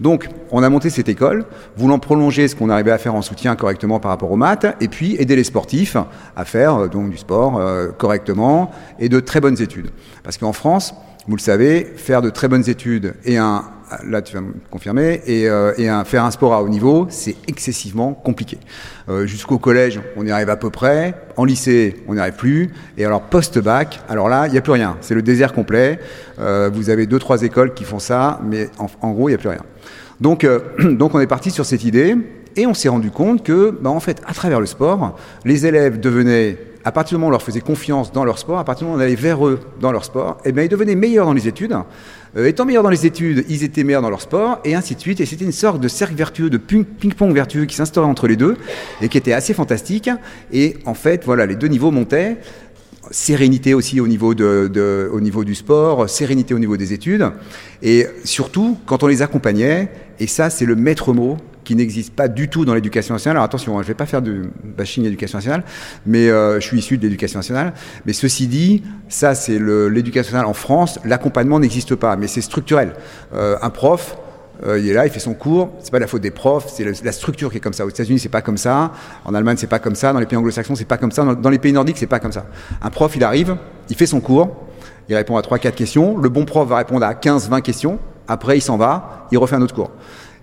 [0.00, 1.44] Donc, on a monté cette école,
[1.76, 4.88] voulant prolonger ce qu'on arrivait à faire en soutien correctement par rapport aux maths, et
[4.88, 5.98] puis aider les sportifs
[6.36, 9.90] à faire donc du sport euh, correctement et de très bonnes études.
[10.22, 10.94] Parce qu'en France,
[11.30, 13.62] vous le savez, faire de très bonnes études et un,
[14.04, 17.06] là tu vas me confirmer, et, euh, et un, faire un sport à haut niveau,
[17.08, 18.58] c'est excessivement compliqué.
[19.08, 21.14] Euh, Jusqu'au collège, on y arrive à peu près.
[21.36, 22.70] En lycée, on n'y arrive plus.
[22.98, 24.96] Et alors post-bac, alors là, il n'y a plus rien.
[25.02, 26.00] C'est le désert complet.
[26.40, 29.36] Euh, vous avez deux, trois écoles qui font ça, mais en, en gros, il n'y
[29.36, 29.62] a plus rien.
[30.20, 30.44] Donc,
[30.82, 32.16] donc on est parti sur cette idée.
[32.56, 36.00] Et on s'est rendu compte que, bah, en fait, à travers le sport, les élèves
[36.00, 38.86] devenaient à partir du moment où on leur faisait confiance dans leur sport, à partir
[38.86, 41.26] du moment où on allait vers eux dans leur sport, eh bien, ils devenaient meilleurs
[41.26, 41.76] dans les études.
[42.36, 45.00] Euh, étant meilleurs dans les études, ils étaient meilleurs dans leur sport, et ainsi de
[45.00, 45.20] suite.
[45.20, 48.56] Et c'était une sorte de cercle vertueux, de ping-pong vertueux qui s'instaurait entre les deux,
[49.02, 50.08] et qui était assez fantastique.
[50.52, 52.38] Et en fait, voilà, les deux niveaux montaient.
[53.10, 57.30] Sérénité aussi au niveau, du sport, sérénité au niveau des études.
[57.82, 59.90] Et surtout, quand on les accompagnait,
[60.20, 61.36] et ça, c'est le maître mot
[61.70, 63.36] qui n'existe pas du tout dans l'éducation nationale.
[63.36, 65.62] Alors attention, je ne vais pas faire de bashing éducation nationale,
[66.04, 67.74] mais euh, je suis issu de l'éducation nationale.
[68.06, 72.94] Mais ceci dit, ça c'est l'éducation nationale en France, l'accompagnement n'existe pas, mais c'est structurel.
[73.34, 74.18] Euh, un prof,
[74.66, 75.70] euh, il est là, il fait son cours.
[75.78, 77.86] C'est pas la faute des profs, c'est la structure qui est comme ça.
[77.86, 78.90] Aux États-Unis, c'est pas comme ça.
[79.24, 80.12] En Allemagne, c'est pas comme ça.
[80.12, 81.22] Dans les pays anglo-saxons, c'est pas comme ça.
[81.22, 82.46] Dans, dans les pays nordiques, c'est pas comme ça.
[82.82, 83.56] Un prof, il arrive,
[83.88, 84.56] il fait son cours,
[85.08, 86.18] il répond à 3-4 questions.
[86.18, 88.00] Le bon prof va répondre à 15-20 questions.
[88.26, 89.92] Après, il s'en va, il refait un autre cours.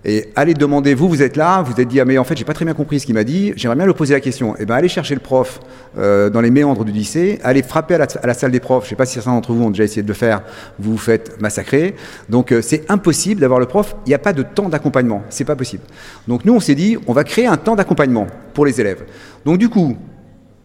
[0.08, 2.46] Et allez demander, vous, vous êtes là, vous êtes dit, ah mais en fait, j'ai
[2.46, 4.56] pas très bien compris ce qu'il m'a dit, j'aimerais bien lui poser la question.
[4.56, 5.60] Et ben, allez chercher le prof
[5.98, 8.84] euh, dans les méandres du lycée, allez frapper à la, à la salle des profs.
[8.84, 10.40] Je sais pas si certains d'entre vous ont déjà essayé de le faire,
[10.78, 11.94] vous vous faites massacrer.
[12.30, 13.96] Donc, euh, c'est impossible d'avoir le prof.
[14.06, 15.24] Il n'y a pas de temps d'accompagnement.
[15.28, 15.82] C'est pas possible.
[16.26, 19.04] Donc, nous, on s'est dit, on va créer un temps d'accompagnement pour les élèves.
[19.44, 19.94] Donc, du coup,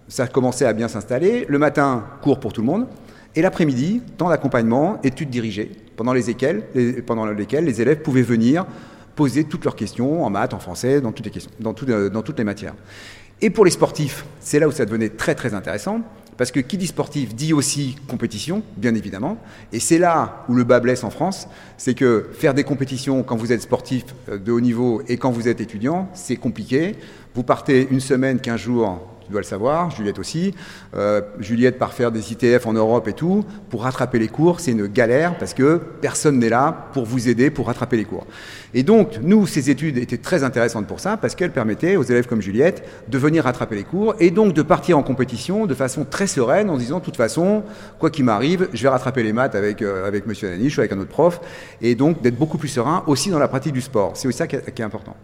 [0.07, 1.45] ça a commencé à bien s'installer.
[1.49, 2.87] Le matin, cours pour tout le monde.
[3.35, 6.13] Et l'après-midi, temps d'accompagnement, études dirigées, pendant
[7.05, 8.65] pendant lesquelles les élèves pouvaient venir
[9.15, 12.21] poser toutes leurs questions en maths, en français, dans toutes les, questions, dans, tout, dans
[12.21, 12.75] toutes les matières.
[13.41, 16.01] Et pour les sportifs, c'est là où ça devenait très très intéressant,
[16.37, 19.37] parce que qui dit sportif dit aussi compétition, bien évidemment.
[19.71, 21.47] Et c'est là où le bas blesse en France,
[21.77, 25.47] c'est que faire des compétitions quand vous êtes sportif de haut niveau et quand vous
[25.47, 26.95] êtes étudiant, c'est compliqué.
[27.35, 30.53] Vous partez une semaine, quinze jours tu dois le savoir, Juliette aussi.
[30.95, 33.45] Euh, Juliette part faire des ITF en Europe et tout.
[33.69, 37.49] Pour rattraper les cours, c'est une galère parce que personne n'est là pour vous aider
[37.49, 38.25] pour rattraper les cours.
[38.73, 42.27] Et donc, nous, ces études étaient très intéressantes pour ça parce qu'elles permettaient aux élèves
[42.27, 46.05] comme Juliette de venir rattraper les cours et donc de partir en compétition de façon
[46.05, 47.63] très sereine en disant, de toute façon,
[47.99, 50.99] quoi qu'il m'arrive, je vais rattraper les maths avec, euh, avec Monsieur ou avec un
[50.99, 51.39] autre prof
[51.81, 54.11] et donc d'être beaucoup plus serein aussi dans la pratique du sport.
[54.15, 55.15] C'est aussi ça qui est important.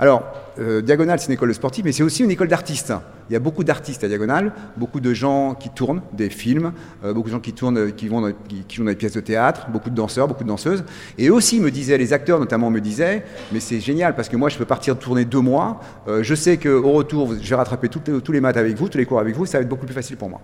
[0.00, 0.22] Alors,
[0.60, 2.92] euh, Diagonale, c'est une école de sportifs, mais c'est aussi une école d'artistes.
[3.28, 6.72] Il y a beaucoup d'artistes à Diagonale, beaucoup de gens qui tournent des films,
[7.04, 9.66] euh, beaucoup de gens qui tournent, qui vont, qui, jouent dans des pièces de théâtre,
[9.70, 10.84] beaucoup de danseurs, beaucoup de danseuses.
[11.18, 14.48] Et aussi me disaient, les acteurs notamment me disaient, mais c'est génial parce que moi
[14.48, 15.80] je peux partir tourner deux mois.
[16.06, 19.04] Euh, je sais qu'au retour, je vais rattraper tous les maths avec vous, tous les
[19.04, 20.40] cours avec vous, ça va être beaucoup plus facile pour moi.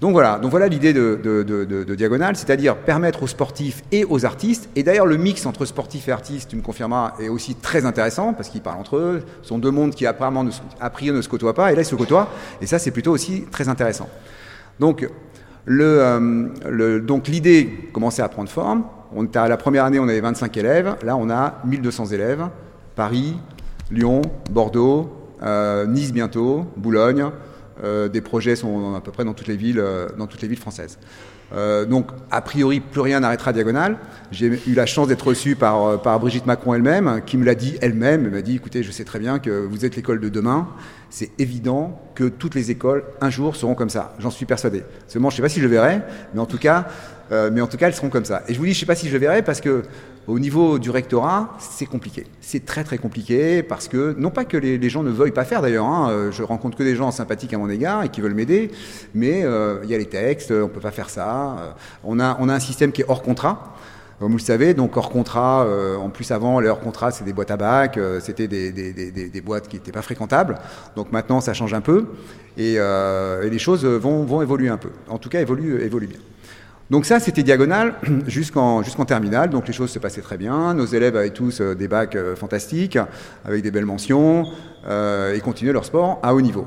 [0.00, 4.82] Donc voilà, donc voilà l'idée de, Diagonale, c'est-à-dire permettre aux sportifs et aux artistes, et
[4.82, 8.48] d'ailleurs le mix entre sportifs et artistes, tu me confirmeras, est aussi très intéressant, parce
[8.48, 11.54] qu'ils parlent entre eux, ce sont deux mondes qui apparemment ne, a ne se côtoient
[11.54, 12.30] pas, et là ils se côtoient,
[12.62, 14.08] et ça c'est plutôt aussi très intéressant.
[14.78, 15.06] Donc
[15.68, 16.48] euh,
[17.26, 18.84] l'idée commençait à prendre forme,
[19.14, 20.96] On était à la première année, on avait 25 élèves.
[21.02, 22.46] Là, on a 1200 élèves.
[22.96, 23.36] Paris,
[23.90, 25.10] Lyon, Bordeaux,
[25.42, 27.26] euh, Nice bientôt, Boulogne.
[27.82, 30.48] Euh, des projets sont à peu près dans toutes les villes, euh, dans toutes les
[30.48, 30.98] villes françaises.
[31.52, 33.96] Euh, donc, a priori, plus rien n'arrêtera Diagonale.
[34.30, 38.26] J'ai eu la chance d'être reçu par, Brigitte Macron elle-même, qui me l'a dit elle-même.
[38.26, 40.68] Elle m'a dit, écoutez, je sais très bien que vous êtes l'école de demain.
[41.08, 44.14] C'est évident que toutes les écoles, un jour, seront comme ça.
[44.20, 44.84] J'en suis persuadé.
[45.08, 46.02] Seulement, je ne sais pas si je le verrai,
[46.34, 46.86] mais en tout cas,
[47.30, 48.42] mais en tout cas, elles seront comme ça.
[48.46, 49.82] Et je vous dis, je ne sais pas si je le verrai parce que
[50.26, 52.26] au niveau du rectorat, c'est compliqué.
[52.40, 55.62] C'est très très compliqué parce que, non pas que les, gens ne veuillent pas faire
[55.62, 58.34] d'ailleurs, hein, euh, je rencontre que des gens sympathiques à mon égard et qui veulent
[58.34, 58.70] m'aider,
[59.14, 61.56] mais euh, il y a les textes, on ne peut pas faire ça.
[61.58, 61.70] euh,
[62.04, 63.74] on, a, on a un système qui est hors contrat.
[64.18, 65.66] Comme vous le savez, donc hors contrat,
[65.98, 69.76] en plus avant, les hors contrat, c'est des boîtes à bac, c'était des, boîtes qui
[69.76, 70.58] n'étaient pas fréquentables.
[70.94, 72.04] Donc maintenant, ça change un peu
[72.58, 74.90] et, et les choses vont, vont évoluer un peu.
[75.08, 76.18] En tout cas, évoluent, évoluent bien.
[76.90, 77.94] Donc ça, c'était diagonal
[78.26, 79.50] jusqu'en jusqu'en terminale.
[79.50, 80.74] Donc les choses se passaient très bien.
[80.74, 82.98] Nos élèves avaient tous euh, des bacs euh, fantastiques,
[83.44, 84.46] avec des belles mentions,
[84.88, 86.66] euh, et continuaient leur sport à haut niveau.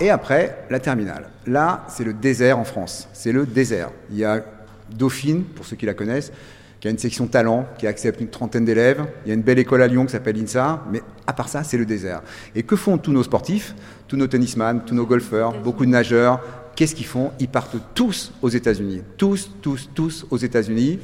[0.00, 1.28] Et après, la terminale.
[1.46, 3.08] Là, c'est le désert en France.
[3.12, 3.90] C'est le désert.
[4.10, 4.42] Il y a
[4.90, 6.32] Dauphine, pour ceux qui la connaissent,
[6.80, 9.04] qui a une section talent, qui accepte une trentaine d'élèves.
[9.24, 11.62] Il y a une belle école à Lyon qui s'appelle INSA, mais à part ça,
[11.62, 12.22] c'est le désert.
[12.56, 13.74] Et que font tous nos sportifs,
[14.08, 16.40] tous nos tennisman, tous nos golfeurs, beaucoup de nageurs
[16.76, 17.32] Qu'est-ce qu'ils font?
[17.38, 19.02] Ils partent tous aux États-Unis.
[19.16, 20.98] Tous, tous, tous aux États-Unis.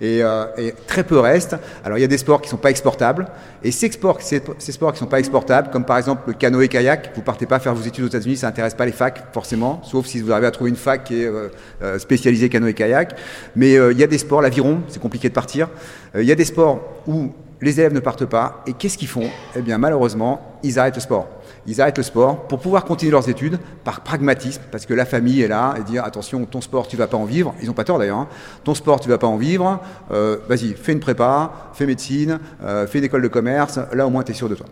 [0.00, 0.44] Et, euh,
[0.86, 1.56] très peu restent.
[1.84, 3.26] Alors il y a des sports qui ne sont pas exportables.
[3.62, 4.40] Et ces sports, ces,
[4.72, 7.74] sports qui ne sont pas exportables, comme par exemple le canoë-kayak, vous partez pas faire
[7.74, 10.50] vos études aux États-Unis, ça n'intéresse pas les facs forcément, sauf si vous arrivez à
[10.50, 13.16] trouver une fac qui est euh, spécialisée canoë-kayak.
[13.54, 15.68] Mais euh, il y a des sports, l'aviron, c'est compliqué de partir.
[16.14, 18.62] Euh, il y a des sports où les élèves ne partent pas.
[18.66, 19.28] Et qu'est-ce qu'ils font?
[19.56, 21.26] Eh bien malheureusement, ils arrêtent le sport
[21.66, 25.42] ils arrêtent le sport pour pouvoir continuer leurs études par pragmatisme, parce que la famille
[25.42, 27.54] est là et dire attention, ton sport, tu vas pas en vivre.
[27.60, 28.18] Ils n'ont pas tort d'ailleurs.
[28.18, 28.28] Hein.
[28.64, 29.80] Ton sport, tu vas pas en vivre.
[30.10, 33.80] Euh, Vas-y, fais une prépa, fais médecine, euh, fais une école de commerce.
[33.92, 34.66] Là, au moins, tu es sûr de toi.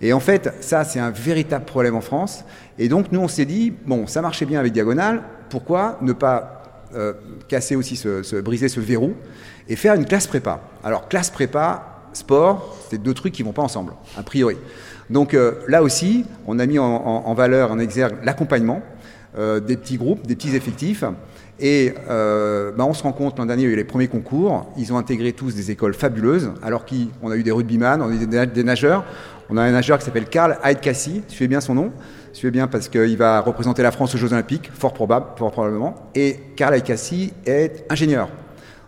[0.00, 2.44] Et en fait, ça, c'est un véritable problème en France.
[2.78, 5.22] Et donc, nous, on s'est dit bon, ça marchait bien avec Diagonale.
[5.48, 6.62] Pourquoi ne pas
[6.94, 7.14] euh,
[7.48, 9.14] casser aussi, ce, briser ce verrou
[9.68, 10.60] et faire une classe prépa?
[10.84, 14.56] Alors, classe prépa, sport, c'est deux trucs qui vont pas ensemble, a priori.
[15.10, 18.82] Donc euh, là aussi, on a mis en, valeur, en exergue l'accompagnement
[19.38, 21.04] euh, des petits groupes, des petits effectifs.
[21.58, 24.08] Et euh, bah on se rend compte, l'an dernier, il y a eu les premiers
[24.08, 24.70] concours.
[24.76, 26.52] Ils ont intégré tous des écoles fabuleuses.
[26.62, 29.04] Alors qu'on a eu des rugbyman, on a eu des, nageurs.
[29.48, 31.92] On a un nageur qui s'appelle Karl Heidkassi, suivez bien son nom.
[32.32, 35.94] Suivez bien parce qu'il va représenter la France aux Jeux Olympiques, fort probablement.
[36.14, 38.28] Et Karl Heidkassi est ingénieur.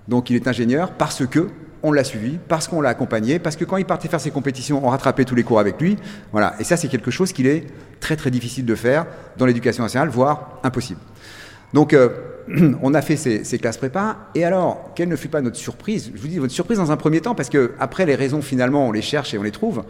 [0.07, 1.49] Donc il est ingénieur parce que
[1.83, 4.85] on l'a suivi, parce qu'on l'a accompagné, parce que quand il partait faire ses compétitions,
[4.85, 5.97] on rattrapait tous les cours avec lui.
[6.33, 6.55] Voilà.
[6.59, 7.67] Et ça, c'est quelque chose qu'il est
[8.01, 11.01] très très difficile de faire dans l'éducation nationale, voire impossible.
[11.73, 12.09] Donc, euh,
[12.83, 14.17] on a fait ces, classes prépa.
[14.35, 16.11] Et alors, quelle ne fut pas notre surprise?
[16.15, 18.89] Je vous dis votre surprise dans un premier temps, parce que après les raisons, finalement,
[18.89, 19.85] on les cherche et on les trouve.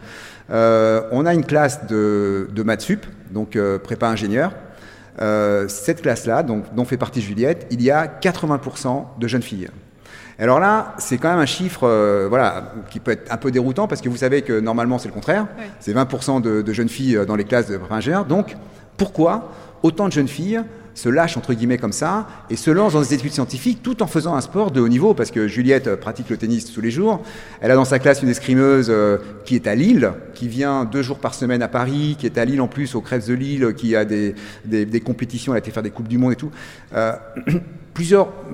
[0.51, 4.53] Euh, on a une classe de, de maths sup, donc euh, prépa ingénieur.
[5.67, 9.67] Cette classe-là, dont fait partie Juliette, il y a 80% de jeunes filles.
[10.39, 13.87] Alors là, c'est quand même un chiffre euh, voilà, qui peut être un peu déroutant
[13.87, 15.47] parce que vous savez que normalement c'est le contraire.
[15.57, 15.65] Oui.
[15.79, 18.25] C'est 20% de, de, jeunes filles dans les classes de prépa ingénieur.
[18.25, 18.55] Donc
[18.95, 19.51] pourquoi
[19.83, 20.61] autant de jeunes filles
[20.93, 24.07] se lâchent entre guillemets comme ça et se lancent dans des études scientifiques tout en
[24.07, 25.13] faisant un sport de haut niveau?
[25.13, 27.21] Parce que Juliette pratique le tennis tous les jours.
[27.59, 31.01] Elle a dans sa classe une escrimeuse euh, qui est à Lille, qui vient deux
[31.01, 33.73] jours par semaine à Paris, qui est à Lille en plus aux crêpes de Lille,
[33.75, 36.37] qui a des, des, des compétitions, elle a été faire des coupes du monde et
[36.37, 36.51] tout.
[36.93, 37.13] Euh,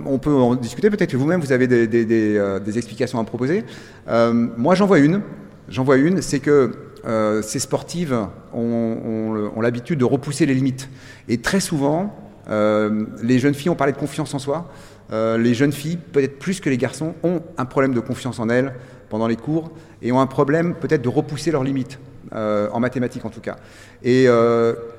[0.06, 3.64] on peut en discuter, peut-être que vous-même vous avez des, euh, explications à proposer.
[4.08, 5.22] Euh, moi j'en vois une,
[5.70, 6.72] j'en vois une, c'est que
[7.06, 8.18] euh, ces sportives
[8.54, 10.90] ont, l'habitude de repousser les limites.
[11.28, 12.16] Et très souvent,
[12.48, 14.70] les jeunes filles ont parlé de confiance en soi.
[15.12, 18.76] Les jeunes filles, peut-être plus que les garçons, ont un problème de confiance en elles
[19.10, 19.72] pendant les cours
[20.04, 22.00] et ont un problème peut-être de repousser leurs limites.
[22.32, 23.56] En mathématiques en tout cas.
[24.04, 24.28] Et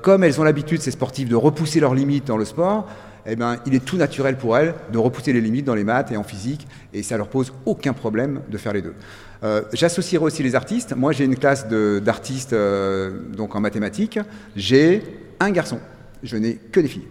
[0.01, 2.87] comme elles ont l'habitude, ces sportives, de repousser leurs limites dans le sport,
[3.27, 6.11] eh ben, il est tout naturel pour elles de repousser les limites dans les maths
[6.11, 8.95] et en physique, et ça leur pose aucun problème de faire les deux.
[9.43, 10.95] Euh, J'associerai aussi les artistes.
[10.95, 14.19] Moi, j'ai une classe d'artistes euh, en mathématiques.
[14.55, 15.03] J'ai
[15.39, 15.79] un garçon.
[16.23, 17.07] Je n'ai que des filles.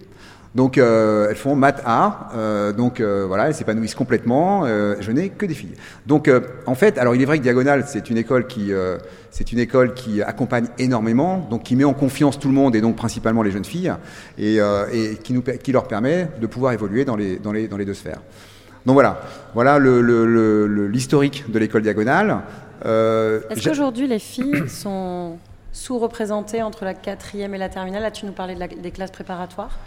[0.56, 4.66] Donc euh, elles font maths art, euh, donc euh, voilà, elles s'épanouissent complètement.
[4.66, 5.74] Je n'ai que des filles.
[6.06, 6.30] Donc
[6.64, 8.72] en fait, alors il est vrai que Diagonale, c'est une école qui
[9.30, 12.80] c'est une école qui accompagne énormément, donc qui met en confiance tout le monde et
[12.80, 13.92] donc principalement les jeunes filles,
[14.38, 17.76] et, et qui, nous, qui leur permet de pouvoir évoluer dans les, dans les, dans
[17.76, 18.22] les deux sphères.
[18.86, 19.20] Donc voilà,
[19.52, 22.38] voilà l'historique de l'école Diagonale.
[22.82, 25.36] Est-ce qu'aujourd'hui les filles sont
[25.72, 28.00] sous-représentées entre la quatrième et la terminale?
[28.02, 29.78] Là, tu nous parlais de la, des classes préparatoires.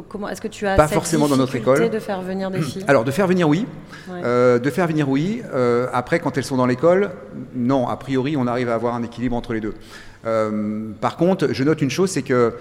[0.00, 1.90] Comment est-ce que tu as Pas cette forcément dans notre difficulté école.
[1.90, 2.84] de faire venir des filles?
[2.88, 3.66] Alors de faire venir oui,
[4.10, 4.20] Ouais.
[4.24, 5.42] Euh, de faire venir oui.
[5.54, 7.10] Euh, après quand elles sont dans l'école,
[7.54, 7.88] non.
[7.88, 9.74] A priori on arrive à avoir un équilibre entre les deux.
[10.26, 12.54] Euh, par contre, je note une chose, c'est que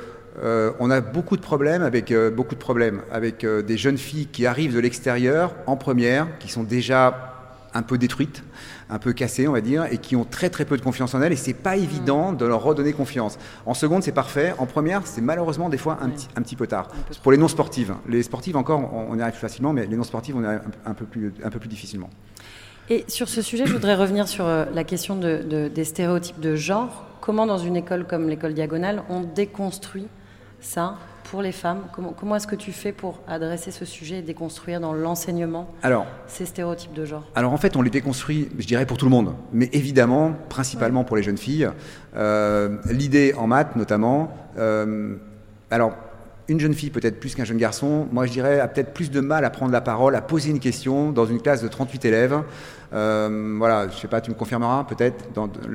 [0.79, 4.75] on a beaucoup de problèmes avec beaucoup de problèmes avec des jeunes filles qui arrivent
[4.75, 7.33] de l'extérieur en première, qui sont déjà
[7.73, 8.43] un peu détruites,
[8.89, 11.21] un peu cassées, on va dire, et qui ont très très peu de confiance en
[11.21, 11.33] elles.
[11.33, 13.37] Et c'est pas évident de leur redonner confiance.
[13.65, 14.53] En seconde, c'est parfait.
[14.57, 16.87] En première, c'est malheureusement des fois un, petit, un petit peu tard.
[17.23, 20.03] Pour les non sportives, les sportives encore, on, y arrive plus facilement, mais les non
[20.03, 22.09] sportives, on y arrive un, peu plus un peu plus difficilement.
[22.89, 26.39] Et sur ce sujet, je voudrais revenir sur euh, la question de, de- des stéréotypes
[26.39, 27.03] de genre.
[27.19, 30.07] Comment, dans une école comme l'école Diagonale, on déconstruit
[30.61, 30.95] ça?
[31.29, 34.79] Pour les femmes Comment, comment est-ce que tu fais pour adresser ce sujet et déconstruire
[34.79, 35.69] dans l'enseignement
[36.27, 37.29] ces stéréotypes de genre?
[37.35, 41.03] Alors en fait, on les déconstruit, je dirais, pour tout le monde, mais évidemment, principalement
[41.03, 41.69] pour les jeunes filles.
[42.15, 45.15] Euh, L'idée en maths, notamment, euh,
[45.71, 45.93] alors
[46.47, 49.19] une jeune fille peut-être plus qu'un jeune garçon, moi je dirais, a peut-être plus de
[49.19, 52.41] mal à prendre la parole, à poser une question dans une classe de 38 élèves.
[52.93, 55.25] Euh, voilà, je sais pas, tu me confirmeras peut-être,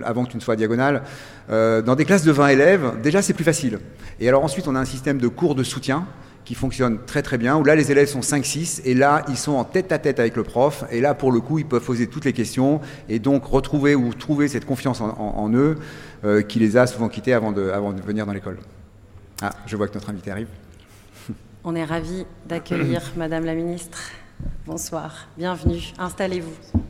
[0.04, 1.02] avant que tu ne sois diagonale.
[1.50, 3.80] Euh, dans des classes de 20 élèves, déjà c'est plus facile.
[4.20, 6.06] Et alors ensuite, on a un système de cours de soutien
[6.44, 9.52] qui fonctionne très très bien, où là les élèves sont 5-6 et là ils sont
[9.52, 12.08] en tête à tête avec le prof et là pour le coup ils peuvent poser
[12.08, 15.76] toutes les questions et donc retrouver ou trouver cette confiance en eux
[16.24, 18.58] euh, qui les a souvent quittés avant de, avant de venir dans l'école.
[19.40, 20.48] Ah, je vois que notre invité arrive.
[21.64, 23.98] On est ravis d'accueillir Madame la Ministre.
[24.66, 26.81] Bonsoir, bienvenue, installez-vous.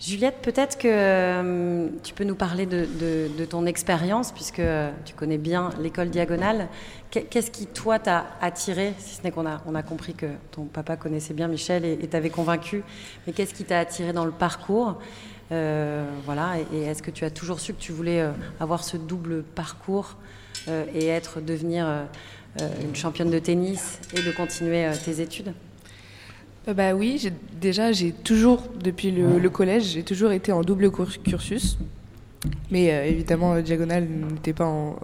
[0.00, 5.36] Juliette, peut-être que euh, tu peux nous parler de, ton expérience, puisque euh, tu connais
[5.36, 6.68] bien l'école diagonale.
[7.10, 10.96] Qu'est- Qu'est-ce qui, toi, t'a attiré, si ce n'est qu'on a, compris que ton papa
[10.96, 12.82] connaissait bien Michel et t'avait convaincu,
[13.26, 14.98] mais qu'est-ce qui t'a attiré dans le parcours
[15.52, 18.24] Euh, Voilà, et, est-ce que tu as toujours su que tu voulais
[18.58, 20.16] avoir ce double parcours
[20.94, 21.86] et être, devenir
[22.58, 25.52] une championne de tennis et de continuer tes études?
[26.74, 30.90] Bah oui, j'ai- déjà j'ai toujours, depuis le, le collège, j'ai toujours été en double
[30.90, 31.78] cursus.
[32.70, 34.96] Mais euh, évidemment, euh, Diagonale n'était pas en-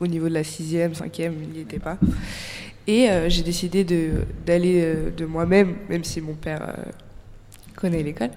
[0.00, 1.98] au niveau de la sixième, cinquième, il n'y était pas.
[2.86, 3.84] Et euh, j'ai décidé
[4.46, 6.82] d'aller euh, de moi-même, même si mon père euh,
[7.76, 8.30] connaît l'école,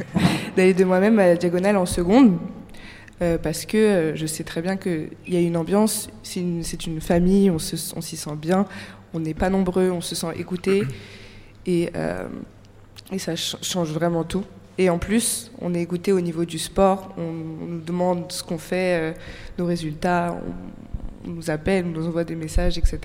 [0.56, 2.38] d'aller de moi-même à la Diagonale en seconde.
[3.20, 6.62] euh, parce que euh, je sais très bien qu'il y a une ambiance, c'est une,
[7.00, 8.64] famille, on se- on s'y sent bien,
[9.12, 10.84] on n'est pas nombreux, on se sent écouté.
[11.68, 12.26] Et, euh,
[13.12, 14.44] et ça ch- change vraiment tout.
[14.78, 17.22] Et en plus, on est écouté au niveau du sport, on,
[17.62, 19.12] on nous demande ce qu'on fait, euh,
[19.58, 20.36] nos résultats,
[21.26, 22.98] on, on nous appelle, on nous envoie des messages, etc.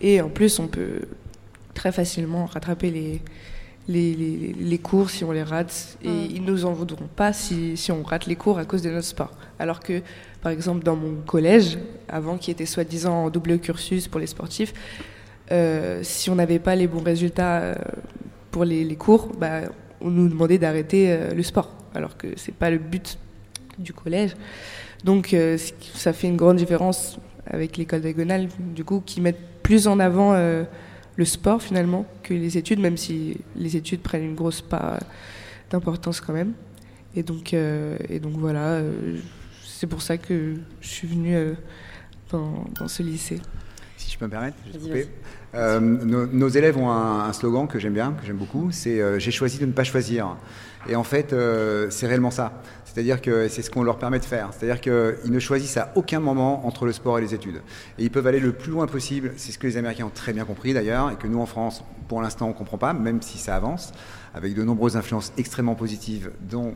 [0.00, 1.02] Et en plus, on peut
[1.74, 3.20] très facilement rattraper les,
[3.88, 5.98] les, les, les cours si on les rate.
[6.04, 6.28] Et Mm.
[6.36, 9.06] ils nous en voudront pas si, si on rate les cours à cause de notre
[9.08, 9.32] sport.
[9.58, 10.02] Alors que,
[10.40, 11.78] par exemple, dans mon collège,
[12.08, 14.72] avant qui était soi-disant en double cursus pour les sportifs,
[16.02, 17.74] si on n'avait pas les bons résultats euh,
[18.50, 19.62] pour les, cours, bah,
[20.00, 23.18] on nous demandait d'arrêter euh, le sport, alors que c'est pas le but
[23.78, 24.34] du collège.
[25.04, 25.58] Donc euh,
[25.94, 30.34] ça fait une grande différence avec l'école diagonale, du coup, qui mettent plus en avant
[30.34, 30.64] euh,
[31.16, 34.98] le sport finalement que les études, même si les études prennent une grosse part euh,
[35.70, 36.52] d'importance quand même.
[37.14, 39.18] Et donc, euh, voilà, euh,
[39.64, 41.54] c'est pour ça que je suis venue euh,
[42.30, 43.40] dans ce lycée.
[44.02, 45.08] Si je peux me permettre, je vais Vas-y, couper.
[45.54, 49.00] Euh, nos, nos élèves ont un, un slogan que j'aime bien, que j'aime beaucoup, c'est
[49.00, 50.36] euh, j'ai choisi de ne pas choisir.
[50.88, 52.60] Et en fait, euh, c'est réellement ça.
[52.84, 54.50] C'est-à-dire que c'est ce qu'on leur permet de faire.
[54.52, 57.62] C'est-à-dire qu'ils ne choisissent à aucun moment entre le sport et les études.
[57.98, 59.32] Et ils peuvent aller le plus loin possible.
[59.36, 61.84] C'est ce que les Américains ont très bien compris d'ailleurs, et que nous en France,
[62.08, 63.92] pour l'instant, on ne comprend pas, même si ça avance,
[64.34, 66.74] avec de nombreuses influences extrêmement positives, dont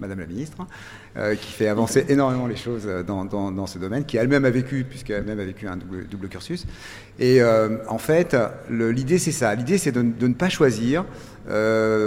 [0.00, 0.56] Madame la ministre,
[1.14, 4.86] euh, qui fait avancer énormément les choses euh, dans, ce domaine, qui elle-même a vécu,
[4.88, 6.64] puisqu'elle-même a vécu un double, cursus.
[7.18, 8.34] Et euh, en fait,
[8.70, 9.54] l'idée c'est ça.
[9.54, 11.04] L'idée c'est de, ne pas choisir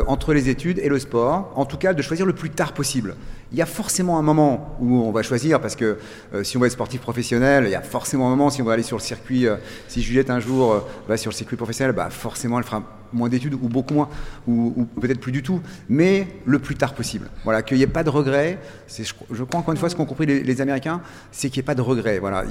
[0.08, 3.16] entre les études et le sport, en tout cas de choisir le plus tard possible.
[3.52, 6.00] Il y a forcément un moment où on va choisir, parce que
[6.42, 8.74] si on va être sportif professionnel, il y a forcément un moment, si on va
[8.74, 9.46] aller sur le circuit,
[9.88, 12.82] si Juliette un jour va sur le circuit professionnel, bah, forcément elle fera
[13.16, 14.10] moins d'études, ou beaucoup moins,
[14.48, 17.30] ou, peut-être plus du tout, mais le plus tard possible.
[17.44, 18.60] Voilà, qu'il n'y ait pas de regret.
[19.04, 21.76] Je, crois encore une fois ce qu'ont compris les, Américains, c'est qu'il n'y ait pas
[21.76, 22.20] de regret.
[22.20, 22.44] Voilà,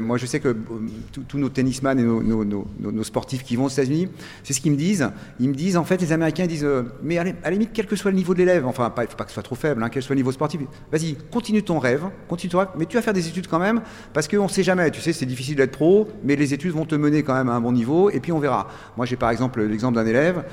[0.00, 0.54] moi je sais que euh,
[1.28, 4.08] tous nos tennisman et nos, sportifs qui vont aux États-Unis,
[4.42, 5.10] c'est ce qu'ils me disent.
[5.40, 7.96] Ils me disent, en fait, les Américains disent, euh, mais à la limite, quel que
[7.96, 9.82] soit le niveau de l'élève, enfin, il ne faut pas que ce soit trop faible,
[9.82, 10.60] hein, quel soit le niveau sportif,
[10.90, 13.82] vas-y, continue ton rêve, continue ton rêve, mais tu vas faire des études quand même,
[14.12, 16.84] parce qu'on ne sait jamais, tu sais, c'est difficile d'être pro, mais les études vont
[16.84, 18.68] te mener quand même à un bon niveau, et puis on verra.
[18.96, 20.44] Moi, j'ai par exemple l'exemple d'un élève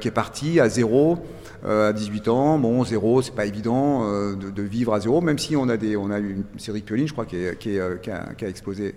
[0.00, 1.18] qui est parti à zéro
[1.66, 2.58] à 18 ans.
[2.58, 4.04] Bon, zéro, c'est pas évident
[4.34, 7.12] de, vivre à zéro, même si on a, des, on a une série de je
[7.12, 8.94] crois, qui, qui, a, explosé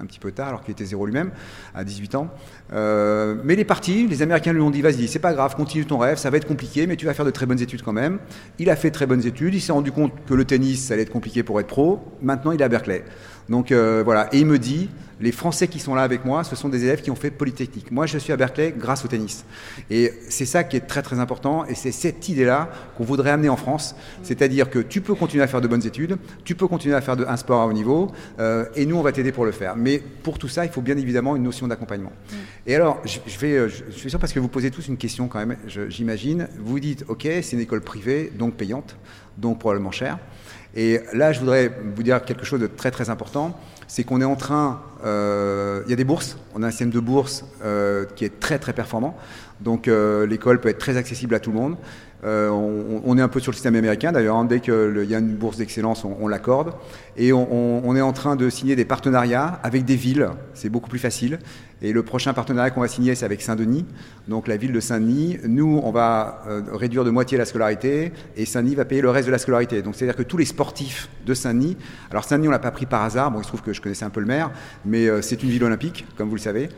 [0.00, 1.30] un petit peu tard, alors qu'il était zéro lui-même,
[1.74, 2.28] à 18 ans.
[2.72, 5.98] mais il est parti, les Américains lui ont dit, vas-y, c'est pas grave, continue ton
[5.98, 8.18] rêve, ça va être compliqué, mais tu vas faire de très bonnes études quand même.
[8.58, 11.02] Il a fait très bonnes études, il s'est rendu compte que le tennis, ça allait
[11.02, 12.00] être compliqué pour être pro.
[12.22, 13.04] Maintenant, il est à Berkeley.
[13.48, 14.88] Donc euh, voilà, et il me dit,
[15.20, 17.90] les Français qui sont là avec moi, ce sont des élèves qui ont fait Polytechnique.
[17.90, 19.44] Moi, je suis à Berkeley grâce au tennis.
[19.90, 23.48] Et c'est ça qui est très très important, et c'est cette idée-là qu'on voudrait amener
[23.48, 23.96] en France.
[24.22, 27.16] C'est-à-dire que tu peux continuer à faire de bonnes études, tu peux continuer à faire
[27.16, 29.59] de, un sport à haut niveau, euh, et nous, on va t'aider pour le faire.
[29.76, 32.12] Mais pour tout ça, il faut bien évidemment une notion d'accompagnement.
[32.66, 35.28] Et alors, je, vais, euh, je, suis sûr parce que vous posez tous une question
[35.28, 35.56] quand même,
[35.88, 36.48] j'imagine.
[36.58, 38.96] Vous dites, ok, c'est une école privée, donc payante,
[39.38, 40.18] donc probablement chère.
[40.74, 43.58] Et là, je voudrais vous dire quelque chose de très très important,
[43.88, 46.90] c'est qu'on est en train, euh, il y a des bourses, on a un système
[46.90, 49.16] de bourse euh, qui est très très performant,
[49.60, 51.76] donc l'école peut être très accessible à tout le monde.
[52.22, 54.44] Euh, on, est un peu sur le système américain d'ailleurs, hein.
[54.44, 56.74] dès qu'il y a une bourse d'excellence, on, l'accorde.
[57.16, 60.98] Et on, est en train de signer des partenariats avec des villes, c'est beaucoup plus
[60.98, 61.38] facile.
[61.82, 63.86] Et le prochain partenariat qu'on va signer, c'est avec Saint-Denis,
[64.28, 65.38] donc la ville de Saint-Denis.
[65.44, 69.26] Nous, on va euh, réduire de moitié la scolarité et Saint-Denis va payer le reste
[69.26, 69.80] de la scolarité.
[69.80, 71.78] Donc c'est-à-dire que tous les sportifs de Saint-Denis,
[72.10, 74.04] alors Saint-Denis, on l'a pas pris par hasard, bon, il se trouve que je connaissais
[74.04, 74.50] un peu le maire,
[74.84, 76.68] mais euh, c'est une ville olympique, comme vous le savez.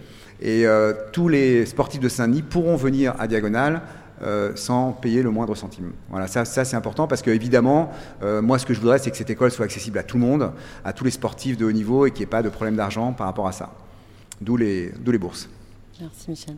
[0.45, 0.64] Et
[1.12, 3.80] tous les sportifs de Saint-Denis pourront venir à Diagonale
[4.23, 5.93] euh, sans payer le moindre centime.
[6.11, 7.91] Voilà, ça, ça c'est important parce que évidemment,
[8.23, 10.23] euh, moi ce que je voudrais, c'est que cette école soit accessible à tout le
[10.23, 10.53] monde,
[10.85, 13.12] à tous les sportifs de haut niveau et qu'il n'y ait pas de problème d'argent
[13.12, 13.73] par rapport à ça.
[14.41, 15.49] D'où les, les bourses.
[16.01, 16.57] Merci Michel.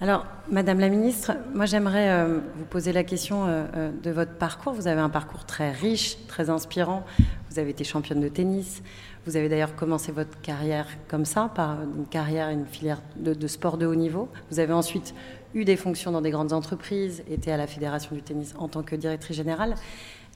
[0.00, 4.74] Alors, Madame la Ministre, moi j'aimerais euh, vous poser la question de votre parcours.
[4.74, 7.04] Vous avez un parcours très riche, très inspirant.
[7.50, 8.82] Vous avez été championne de tennis.
[9.24, 13.46] Vous avez d'ailleurs commencé votre carrière comme ça, par une carrière, une filière de, de
[13.48, 14.28] sport de haut niveau.
[14.52, 15.14] Vous avez ensuite
[15.56, 18.82] eu des fonctions dans des grandes entreprises, été à la Fédération du tennis en tant
[18.82, 19.74] que directrice générale.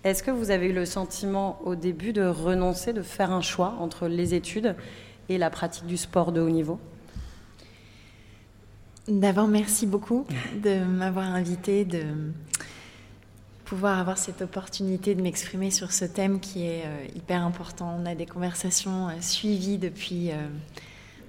[0.03, 3.77] Est-ce que vous avez eu le sentiment au début de renoncer, de faire un choix
[3.81, 4.75] entre les études
[5.29, 6.81] et la pratique du sport de haut niveau?
[9.09, 10.27] D'abord, merci beaucoup
[10.62, 12.03] de m'avoir invité, de
[13.66, 17.95] pouvoir avoir cette opportunité de m'exprimer sur ce thème qui est euh, hyper important.
[18.01, 20.49] On a des conversations euh, suivies depuis euh,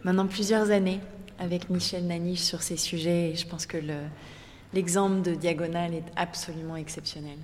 [0.04, 1.00] maintenant plusieurs années
[1.42, 3.78] avec Michel Naniche sur ces sujets et je pense que
[4.74, 7.38] l'exemple de Diagonale est absolument exceptionnel.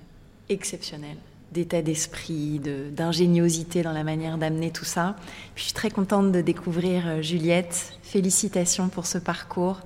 [0.48, 1.16] Exceptionnel
[1.50, 2.60] d'état d'esprit,
[2.92, 5.16] d'ingéniosité dans la manière d'amener tout ça.
[5.56, 7.94] je suis très contente de découvrir euh, Juliette.
[8.02, 9.80] Félicitations pour ce parcours,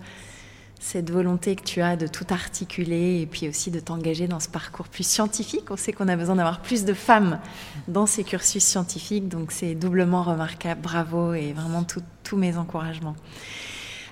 [0.81, 4.49] cette volonté que tu as de tout articuler et puis aussi de t'engager dans ce
[4.49, 5.71] parcours plus scientifique.
[5.71, 7.39] On sait qu'on a besoin d'avoir plus de femmes
[7.87, 10.81] dans ces cursus scientifiques, donc c'est doublement remarquable.
[10.81, 13.15] Bravo et vraiment tous mes encouragements.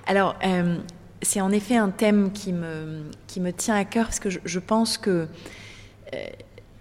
[0.07, 0.77] Alors, euh,
[1.21, 4.59] c'est en effet un thème qui me, qui me tient à cœur parce que je,
[4.59, 5.27] pense que
[6.13, 6.17] euh,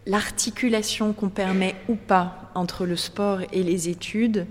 [0.07, 4.47] l'articulation qu'on permet ou pas entre le sport et les études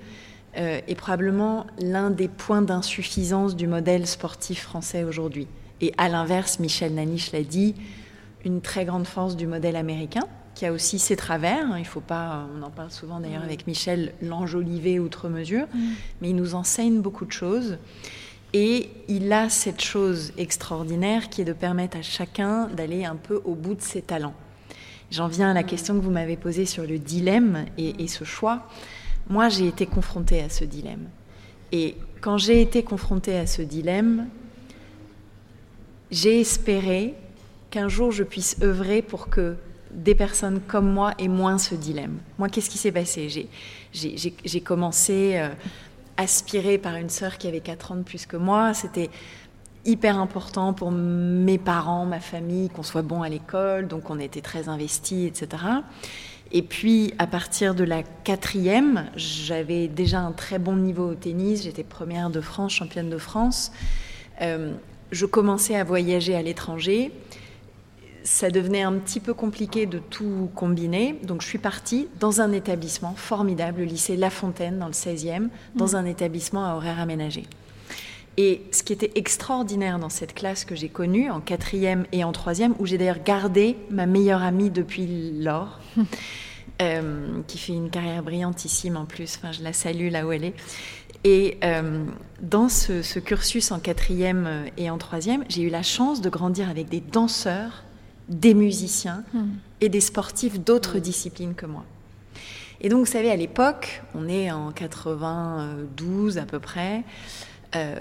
[0.57, 5.47] euh, est probablement l'un des points d'insuffisance du modèle sportif français aujourd'hui.
[5.81, 7.75] Et à l'inverse, Michel Naniche l'a dit,
[8.45, 11.77] une très grande force du modèle américain, qui a aussi ses travers.
[11.77, 15.67] Il faut pas, on en parle souvent d'ailleurs avec Michel, l'enjoliver outre mesure,
[16.21, 17.77] mais il nous enseigne beaucoup de choses.
[18.53, 23.41] Et il a cette chose extraordinaire qui est de permettre à chacun d'aller un peu
[23.45, 24.33] au bout de ses talents.
[25.11, 28.67] J'en viens à la question que vous m'avez posée sur le dilemme et, ce choix.
[29.27, 31.09] Moi, j'ai été confrontée à ce dilemme.
[31.71, 34.27] Et quand j'ai été confrontée à ce dilemme,
[36.11, 37.15] j'ai espéré
[37.69, 39.55] qu'un jour je puisse œuvrer pour que
[39.91, 42.17] des personnes comme moi aient moins ce dilemme.
[42.37, 43.49] Moi, qu'est-ce qui s'est passé?
[43.93, 45.49] J'ai commencé euh,
[46.19, 48.73] aspirée par une sœur qui avait 4 ans de plus que moi.
[48.73, 49.09] C'était
[49.85, 54.41] hyper important pour mes parents, ma famille, qu'on soit bon à l'école, donc on était
[54.41, 55.63] très investis, etc.
[56.51, 61.63] Et puis, à partir de la quatrième, j'avais déjà un très bon niveau au tennis.
[61.63, 63.71] J'étais première de France, championne de France.
[64.41, 64.73] Euh,
[65.11, 67.11] je commençais à voyager à l'étranger
[68.29, 71.19] ça devenait un petit peu compliqué de tout combiner.
[71.23, 75.49] Donc je suis partie dans un établissement formidable, le lycée La Fontaine dans le 16e,
[75.73, 75.95] dans mmh.
[75.95, 77.47] un établissement à horaire aménagé.
[78.37, 82.31] Et ce qui était extraordinaire dans cette classe que j'ai connue, en quatrième et en
[82.31, 85.79] troisième, où j'ai d'ailleurs gardé ma meilleure amie depuis lors,
[86.83, 90.45] euh, qui fait une carrière brillantissime en plus, enfin, je la salue là où elle
[90.45, 90.53] est.
[91.23, 92.05] Et euh,
[92.43, 96.69] dans ce, ce, cursus en quatrième et en troisième, j'ai eu la chance de grandir
[96.69, 97.83] avec des danseurs
[98.29, 99.47] des musiciens hmm.
[99.81, 101.01] et des sportifs d'autres hmm.
[101.01, 101.83] disciplines que moi.
[102.81, 107.03] Et donc, vous savez, à l'époque, on est en 92 à peu près,
[107.75, 107.99] euh,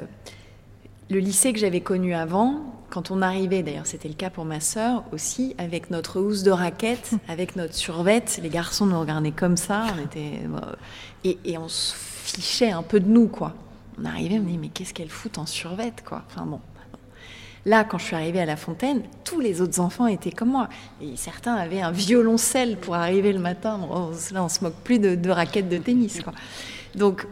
[1.11, 4.61] le lycée que j'avais connu avant, quand on arrivait, d'ailleurs c'était le cas pour ma
[4.61, 9.57] sœur aussi, avec notre housse de raquette, avec notre survette, les garçons nous regardaient comme
[9.57, 10.41] ça, on était,
[11.25, 13.55] et, et, on se fichait un peu de nous, quoi.
[14.01, 16.23] On arrivait, on me dit, mais qu'est-ce qu'elle fout en survette, quoi.
[16.29, 16.61] Enfin bon.
[17.67, 20.69] Là, quand je suis arrivée à La Fontaine, tous les autres enfants étaient comme moi.
[21.03, 23.79] Et certains avaient un violoncelle pour arriver le matin.
[24.33, 26.21] là, on se moque plus de, raquettes de tennis.
[26.95, 27.27] Donc,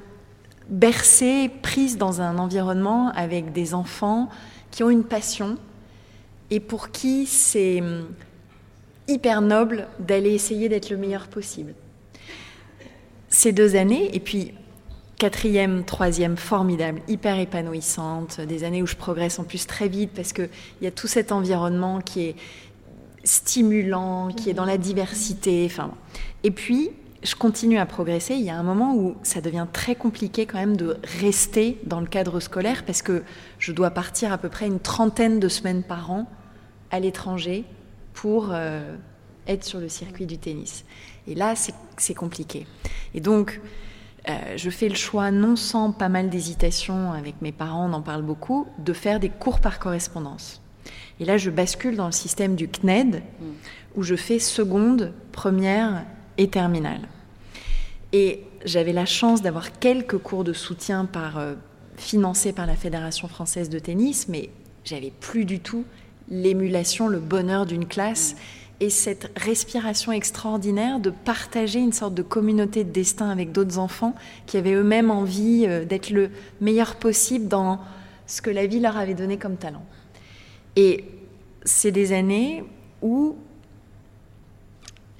[0.68, 4.28] bercée, prise dans un environnement avec des enfants
[4.70, 5.56] qui ont une passion
[6.50, 8.06] et pour qui c'est hum,
[9.08, 11.74] hyper noble d'aller essayer d'être le meilleur possible.
[13.28, 14.52] Ces deux années, et puis
[15.18, 20.32] quatrième, troisième, formidable, hyper épanouissante, des années où je progresse en plus très vite parce
[20.32, 20.50] qu'il
[20.82, 22.36] y a tout cet environnement qui est
[23.24, 25.66] stimulant, qui est dans la diversité.
[25.66, 25.90] Enfin,
[26.44, 26.90] et puis,
[27.22, 28.34] je continue à progresser.
[28.34, 32.00] Il y a un moment où ça devient très compliqué quand même de rester dans
[32.00, 33.24] le cadre scolaire parce que
[33.58, 36.30] je dois partir à peu près une trentaine de semaines par an
[36.90, 37.64] à l'étranger
[38.12, 38.94] pour euh,
[39.48, 40.84] être sur le circuit du tennis.
[41.26, 41.54] Et là,
[41.96, 42.66] c'est compliqué.
[43.14, 43.60] Et donc,
[44.28, 48.02] euh, je fais le choix, non sans pas mal d'hésitation avec mes parents, on en
[48.02, 50.62] parle beaucoup, de faire des cours par correspondance.
[51.20, 53.22] Et là, je bascule dans le système du CNED,
[53.94, 56.04] où je fais seconde, première
[56.38, 57.08] et terminale.
[58.12, 61.54] Et j'avais la chance d'avoir quelques cours de soutien euh,
[61.96, 64.50] financés par la Fédération française de tennis, mais
[64.84, 65.84] j'avais plus du tout
[66.28, 68.36] l'émulation, le bonheur d'une classe
[68.80, 74.14] et cette respiration extraordinaire de partager une sorte de communauté de destin avec d'autres enfants
[74.46, 77.80] qui avaient eux-mêmes envie euh, d'être le meilleur possible dans
[78.26, 79.84] ce que la vie leur avait donné comme talent.
[80.74, 81.04] Et
[81.64, 82.64] c'est des années
[83.00, 83.36] où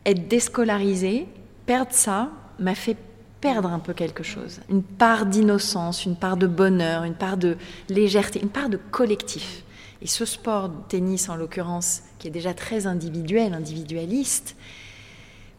[0.04, 1.26] être déscolarisé,
[1.64, 2.96] perdre ça, m'a fait
[3.40, 4.60] perdre un peu quelque chose.
[4.68, 7.56] Une part d'innocence, une part de bonheur, une part de
[7.88, 9.62] légèreté, une part de collectif.
[10.02, 14.56] Et ce sport, tennis en l'occurrence, qui est déjà très individuel, individualiste,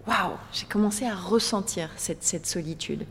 [0.08, 3.06] waouh, j'ai commencé à ressentir cette, cette solitude.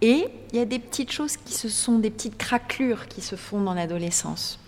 [0.00, 3.36] Et il y a des petites choses qui se sont, des petites craquelures qui se
[3.36, 4.58] font dans l'adolescence.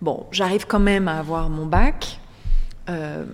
[0.00, 2.20] Bon, j'arrive quand même à avoir mon bac.
[2.88, 3.24] Euh,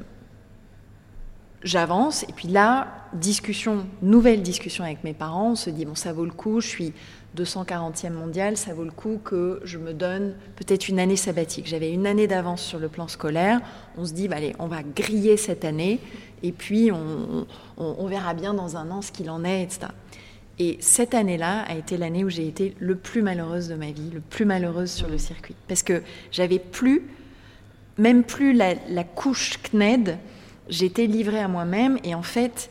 [1.63, 6.13] j'avance et puis là, discussion, nouvelle discussion avec mes parents, on se dit bon ça
[6.13, 6.93] vaut le coup, je suis
[7.37, 11.67] 240e mondial, ça vaut le coup que je me donne peut-être une année sabbatique.
[11.67, 13.61] J'avais une année d'avance sur le plan scolaire,
[13.97, 16.01] on se dit bah, allez, on va griller cette année
[16.43, 19.89] et puis on, on verra bien dans un an ce qu'il en est, etc.
[20.59, 24.11] Et cette année-là a été l'année où j'ai été le plus malheureuse de ma vie,
[24.13, 25.55] le plus malheureuse sur le circuit.
[25.69, 26.03] Parce que
[26.33, 27.03] j'avais plus,
[27.97, 30.19] même plus la, la couche CNED,
[30.69, 32.71] j'étais livrée à moi-même et en fait,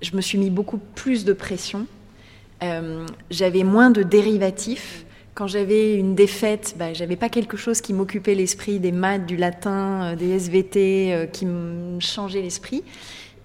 [0.00, 1.86] je me suis mis beaucoup plus de pression.
[2.62, 5.04] Euh, j'avais moins de dérivatifs.
[5.34, 9.36] Quand j'avais une défaite, bah, j'avais pas quelque chose qui m'occupait l'esprit, des maths, du
[9.36, 12.84] latin, euh, des SVT, euh, qui me changeait l'esprit.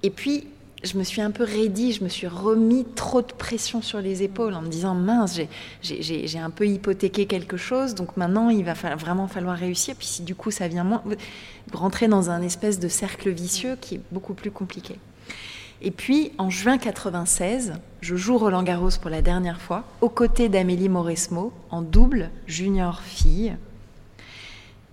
[0.04, 0.48] Et puis,
[0.84, 4.22] je me suis un peu raidie, je me suis remis trop de pression sur les
[4.22, 5.40] épaules en me disant mince,
[5.82, 9.96] j'ai un peu hypothéqué quelque chose, donc maintenant il va vraiment falloir réussir.
[9.96, 11.02] Puis si du coup ça vient moins,
[11.74, 14.98] rentrer dans un espèce de cercle vicieux qui est beaucoup plus compliqué.
[15.82, 20.50] Et puis en juin 96, je joue Roland Garros pour la dernière fois aux côtés
[20.50, 23.56] d'Amélie Mauresmo en double junior fille.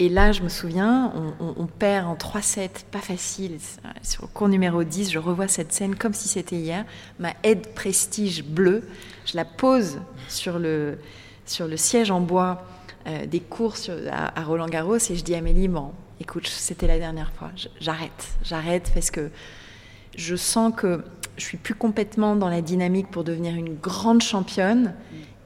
[0.01, 3.59] Et là, je me souviens, on, perd en 3-7, pas facile.
[4.03, 6.85] Sur le cours numéro 10, je revois cette scène comme si c'était hier.
[7.21, 8.83] Ma aide prestige bleue,
[9.25, 10.99] je la pose sur le,
[11.47, 12.67] sur le siège en bois
[13.07, 13.77] euh, des cours
[14.11, 18.33] à, Roland Garros et je dis à Amélie, bon, écoute, c'était la dernière fois, j'arrête,
[18.43, 19.31] j'arrête parce que
[20.17, 21.03] je sens que
[21.37, 24.95] je suis plus complètement dans la dynamique pour devenir une grande championne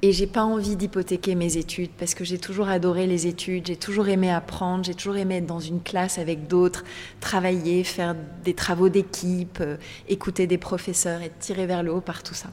[0.01, 3.77] et j'ai pas envie d'hypothéquer mes études parce que j'ai toujours adoré les études, j'ai
[3.77, 6.85] toujours aimé apprendre, j'ai toujours aimé être dans une classe avec d'autres,
[7.21, 8.15] travailler, faire
[8.45, 9.77] des travaux d'équipe, euh,
[10.09, 12.51] écouter des professeurs, être tiré vers le haut par tout ça.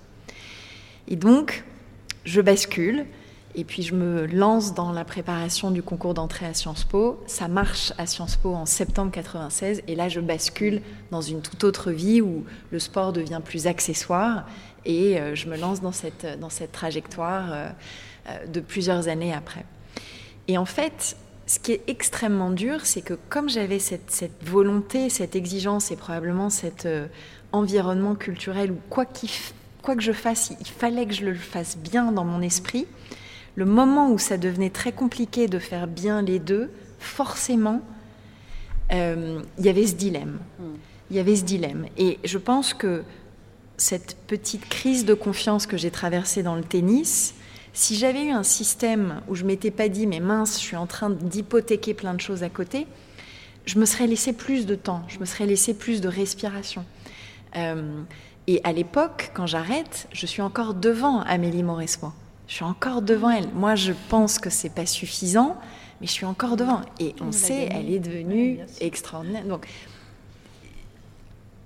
[1.08, 1.64] Et donc,
[2.24, 3.06] je bascule
[3.56, 7.24] et puis je me lance dans la préparation du concours d'entrée à Sciences Po.
[7.26, 10.82] Ça marche à Sciences Po en septembre 96 et là je bascule
[11.12, 14.46] dans une toute autre vie où le sport devient plus accessoire
[14.86, 17.70] et euh, je me lance dans cette, dans cette trajectoire euh,
[18.30, 19.66] euh, de plusieurs années après.
[20.48, 21.16] Et en fait,
[21.48, 25.96] ce qui est extrêmement dur, c'est que comme j'avais cette, cette, volonté, cette exigence et
[25.96, 26.88] probablement cet
[27.52, 29.06] environnement culturel où quoi,
[29.82, 32.88] quoi que je fasse, il fallait que je le fasse bien dans mon esprit,
[33.56, 37.82] le moment où ça devenait très compliqué de faire bien les deux, forcément,
[38.92, 40.40] il y avait ce dilemme.
[40.60, 40.76] Hmm.
[41.10, 41.86] Il y avait ce dilemme.
[41.98, 43.04] Et je pense que
[43.78, 47.36] cette petite crise de confiance que j'ai traversée dans le tennis,
[47.74, 50.88] Si j'avais eu un système où je m'étais pas dit, mais mince, je suis en
[50.88, 52.88] train d'hypothéquer plein de choses à côté,
[53.66, 56.86] je me serais laissé plus de temps, je me serais laissé plus de respiration.
[57.58, 58.02] Euh,
[58.48, 62.14] et à l'époque, quand j'arrête, je suis encore devant Amélie Mauresmo.
[62.48, 63.50] Je suis encore devant elle.
[63.54, 65.58] Moi, je pense que c'est pas suffisant,
[66.00, 66.82] mais je suis encore devant.
[67.00, 69.46] Et on sait, elle est devenue extraordinaire.
[69.46, 69.68] Donc,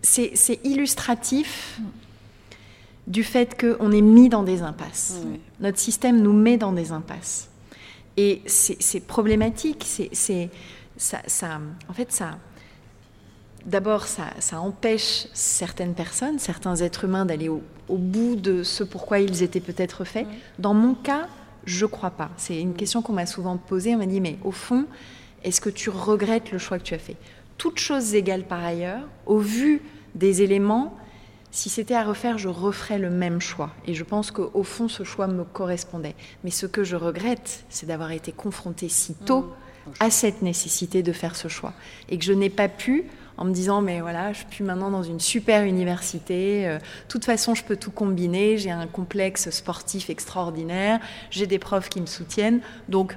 [0.02, 1.80] c'est illustratif
[3.08, 5.20] du fait qu'on est mis dans des impasses.
[5.60, 7.50] Notre système nous met dans des impasses.
[8.16, 9.86] Et c'est problématique.
[9.86, 10.50] C'est
[10.96, 11.60] ça, ça,
[11.90, 12.38] en fait, ça.
[13.70, 19.20] D'abord, ça, ça, empêche certaines personnes, certains êtres humains d'aller au, bout de ce pourquoi
[19.20, 20.26] ils étaient peut-être faits.
[20.58, 21.28] Dans mon cas,
[21.66, 22.32] je crois pas.
[22.36, 23.94] C'est une question qu'on m'a souvent posée.
[23.94, 24.86] On m'a dit, mais au fond,
[25.44, 27.16] est-ce que tu regrettes le choix que tu as fait?
[27.60, 29.84] Toutes choses égales par ailleurs, au vu
[30.16, 30.98] des éléments,
[31.52, 33.70] si c'était à refaire, je referais le même choix.
[33.86, 36.16] Et je pense qu'au fond, ce choix me correspondait.
[36.44, 39.92] Mais ce que je regrette, c'est d'avoir été confrontée si tôt mmh.
[40.00, 41.74] à cette nécessité de faire ce choix.
[42.10, 43.06] Et que je n'ai pas pu,
[43.40, 47.24] en me disant, mais voilà, je suis maintenant dans une super université, euh, de toute
[47.24, 51.00] façon, je peux tout combiner, j'ai un complexe sportif extraordinaire,
[51.32, 52.60] j'ai des profs qui me soutiennent,
[52.90, 53.16] donc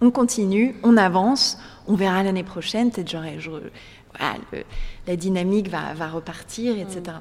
[0.00, 1.58] on continue, on avance,
[1.88, 3.36] on verra l'année prochaine, peut-être j'aurai
[5.06, 7.00] la dynamique va, repartir, etc.
[7.00, 7.20] Mm.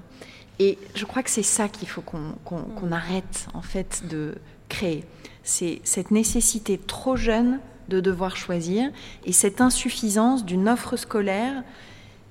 [0.59, 2.93] Et je crois que c'est ça qu'il faut qu'on mm.
[2.93, 4.35] arrête en fait de
[4.69, 5.05] créer.
[5.41, 7.59] C'est cette nécessité trop jeune
[7.89, 8.89] de devoir choisir
[9.25, 11.63] et cette insuffisance d'une offre scolaire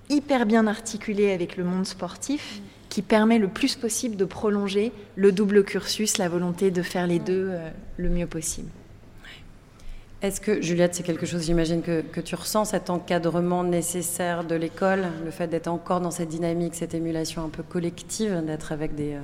[0.09, 5.33] hyper bien articulée avec le monde sportif qui permet le plus possible de prolonger le
[5.33, 8.71] double cursus, la volonté de faire les deux euh, le mieux possible.
[10.21, 15.07] Est-ce que, Juliette, c'est quelque chose, j'imagine, que, tu ressens, cet encadrement nécessaire de l'école,
[15.25, 19.21] le fait d'être encore dans cette dynamique, cette émulation un peu collective, d'être avec euh,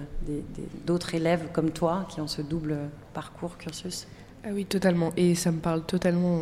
[0.86, 2.76] d'autres élèves comme toi qui ont ce double
[3.12, 4.06] parcours, cursus?
[4.44, 5.12] Ah oui, totalement.
[5.16, 6.40] Et ça me parle totalement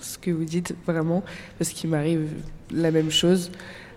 [0.00, 1.22] ce que vous dites, vraiment,
[1.58, 2.28] parce qu'il m'arrive
[2.72, 3.50] la même chose.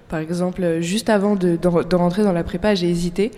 [0.09, 1.57] Par exemple, juste avant de,
[1.95, 3.31] rentrer dans la prépa, j'ai hésité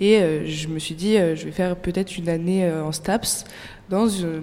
[0.00, 3.44] et euh, je me suis dit, euh, je vais faire peut-être une année en STAPS
[3.88, 4.42] dans une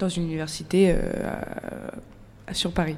[0.00, 0.96] dans une université euh,
[2.52, 2.96] sur Paris.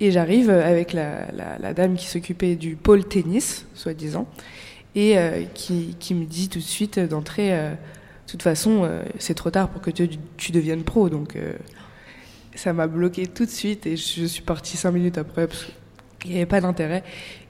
[0.00, 4.26] Et j'arrive avec la, dame qui s'occupait du pôle tennis, soi-disant,
[4.94, 7.72] et euh, qui, qui, me dit tout de suite d'entrée, euh,
[8.26, 11.08] de toute façon, c'est trop tard pour que tu, tu deviennes pro.
[11.08, 11.36] Donc
[12.54, 15.66] ça m'a bloqué tout de suite et je suis partie cinq minutes après parce
[16.20, 17.04] qu'il n'y avait pas d'intérêt.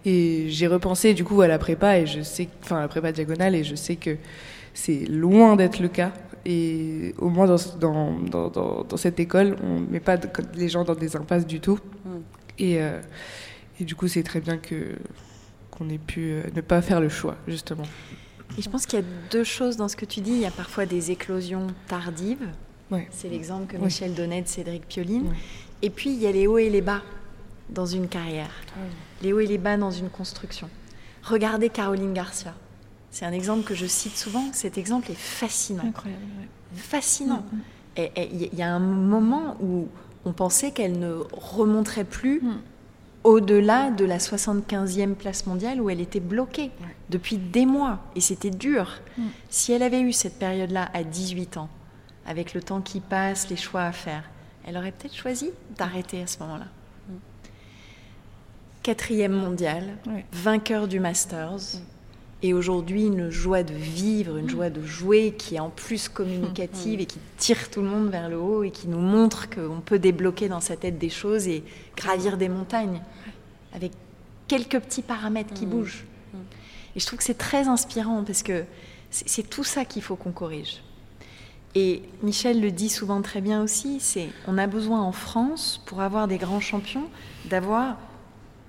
[0.05, 3.55] Et j'ai repensé du coup à la prépa et je sais, enfin la prépa diagonale
[3.55, 4.16] et je sais que
[4.72, 6.12] c'est loin d'être le cas.
[6.47, 10.16] Et au moins dans, dans, dans, dans cette école, on ne met pas
[10.55, 11.79] les gens dans des impasses du tout.
[12.05, 12.09] Mm.
[12.59, 13.01] Et, euh,
[13.81, 14.97] et, du coup, c'est très bien que
[15.70, 17.85] qu'on ait pu euh, ne pas faire le choix, justement.
[18.59, 20.32] Et je pense qu'il y a deux choses dans ce que tu dis.
[20.32, 22.49] Il y a parfois des éclosions tardives.
[22.90, 23.09] Ouais.
[23.11, 25.32] C'est l'exemple que Michel donnait de Cédric Pioline.
[25.82, 27.03] Et puis, il y a les hauts et les bas
[27.70, 28.51] dans une carrière.
[29.22, 30.68] Les hauts et les bas dans une construction.
[31.22, 32.55] Regardez Caroline Garcia.
[33.11, 34.45] C'est un exemple que je cite souvent.
[34.53, 35.84] Cet exemple est fascinant.
[35.84, 36.22] Incroyable.
[36.74, 37.45] Fascinant.
[37.97, 39.88] Et il y a un moment où
[40.24, 42.61] on pensait qu'elle ne remonterait plus mm.
[43.25, 46.70] Au-delà de la 75e place mondiale où elle était bloquée
[47.11, 47.99] depuis des mois.
[48.14, 49.01] Et c'était dur.
[49.49, 51.68] Si elle avait eu cette période-là à 18 ans,
[52.27, 54.25] avec le temps qui passe, les choix à faire,
[54.66, 56.66] elle aurait peut-être choisi d'arrêter à ce moment-là.
[58.83, 59.97] Quatrième mondial,
[60.33, 61.81] vainqueur du Masters
[62.45, 67.01] et aujourd'hui une joie de vivre, une joie de jouer qui est en plus communicative
[67.01, 69.99] et qui tire tout le monde vers le haut et qui nous montre qu'on peut
[69.99, 71.64] débloquer dans sa tête des choses et
[71.97, 73.01] gravir des montagnes
[73.72, 73.92] avec
[74.47, 76.05] quelques petits paramètres qui bougent.
[76.95, 78.64] Et je trouve que c'est très inspirant parce que
[79.11, 80.82] c'est tout ça qu'il faut qu'on corrige.
[81.74, 86.03] Et Michel le dit souvent très bien aussi, c'est on a besoin en France, pour
[86.03, 87.09] avoir des grands champions,
[87.47, 87.97] d'avoir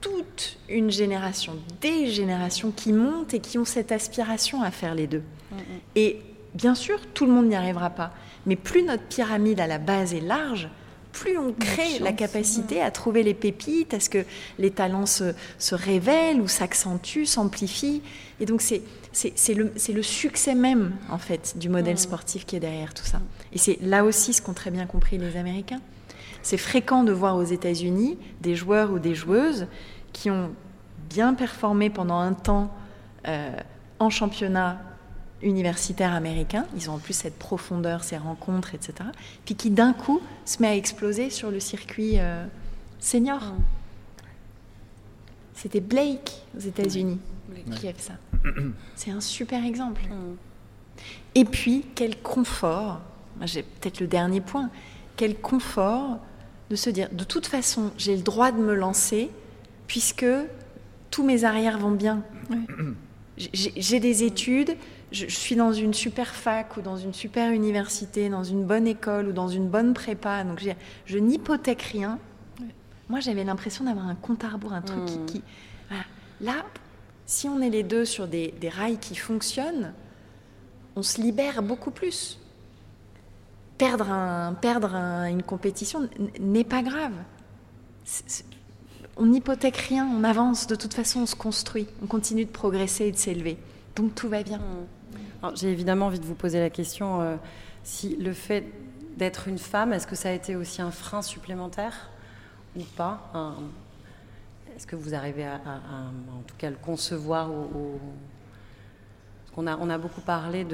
[0.06, 5.08] toute une génération, des générations qui montent et qui ont cette aspiration à faire les
[5.08, 5.24] deux.
[5.96, 6.20] Et
[6.54, 8.14] bien sûr, tout le monde n'y arrivera pas.
[8.46, 10.70] Mais plus notre pyramide à la base est large,
[11.12, 14.26] plus on crée la capacité à trouver les pépites, à ce que
[14.60, 15.34] les talents se,
[15.72, 18.04] révèlent ou s'accentuent, s'amplifient.
[18.40, 21.98] Et donc c'est, c'est, le, le, succès même, en fait, du modèle mm.
[21.98, 23.22] sportif qui est derrière tout ça.
[23.54, 25.82] Et c'est là aussi ce qu'ont très bien compris les Américains.
[26.46, 29.66] C'est fréquent de voir aux États-Unis des joueurs ou des joueuses
[30.16, 30.52] qui ont
[31.10, 32.74] bien performé pendant un temps
[33.28, 33.52] euh,
[34.00, 34.80] en championnat
[35.42, 36.66] universitaire américain.
[36.76, 39.10] Ils ont en plus cette profondeur, ces rencontres, etc.
[39.44, 42.46] Puis qui d'un coup se met à exploser sur le circuit euh,
[43.00, 43.42] senior.
[45.54, 47.20] C'était Blake aux États-Unis
[47.72, 48.14] qui a fait ça.
[48.96, 50.02] C'est un super exemple.
[51.36, 53.02] Et puis, quel confort
[53.42, 54.70] j'ai peut-être le dernier point.
[55.18, 56.20] Quel confort
[56.70, 59.30] de se dire, de toute façon, j'ai le droit de me lancer
[59.88, 60.26] puisque
[61.12, 62.24] tous mes arrières vont bien.
[63.38, 64.76] J'ai des études,
[65.12, 69.28] je, suis dans une super fac ou dans une super université, dans une bonne école
[69.28, 70.66] ou dans une bonne prépa, donc
[71.06, 72.20] je n'hypothèque rien.
[73.10, 75.40] Moi, j'avais l'impression d'avoir un compte à rebours, un truc qui...
[75.92, 75.96] Hmm.
[76.42, 76.66] Là,
[77.26, 79.94] si on est les deux sur des, des rails qui fonctionnent,
[80.96, 82.40] on se libère beaucoup plus.
[83.78, 86.10] Perdre, un, perdre une compétition
[86.40, 87.14] n'est pas grave.
[89.18, 93.06] On n'hypothèque rien, on avance, de toute façon on se construit, on continue de progresser
[93.06, 93.58] et de s'élever.
[93.96, 94.60] Donc tout va bien.
[94.60, 95.52] Hmm.
[95.56, 97.36] J'ai évidemment envie de vous poser la question, euh,
[97.84, 98.66] si le fait
[99.18, 102.10] d'être une femme, est-ce que ça a été aussi un frein supplémentaire
[102.76, 103.32] ou pas?
[104.76, 108.00] Est-ce que vous arrivez à, en tout cas, le concevoir au,
[109.58, 110.66] on a, beaucoup parlé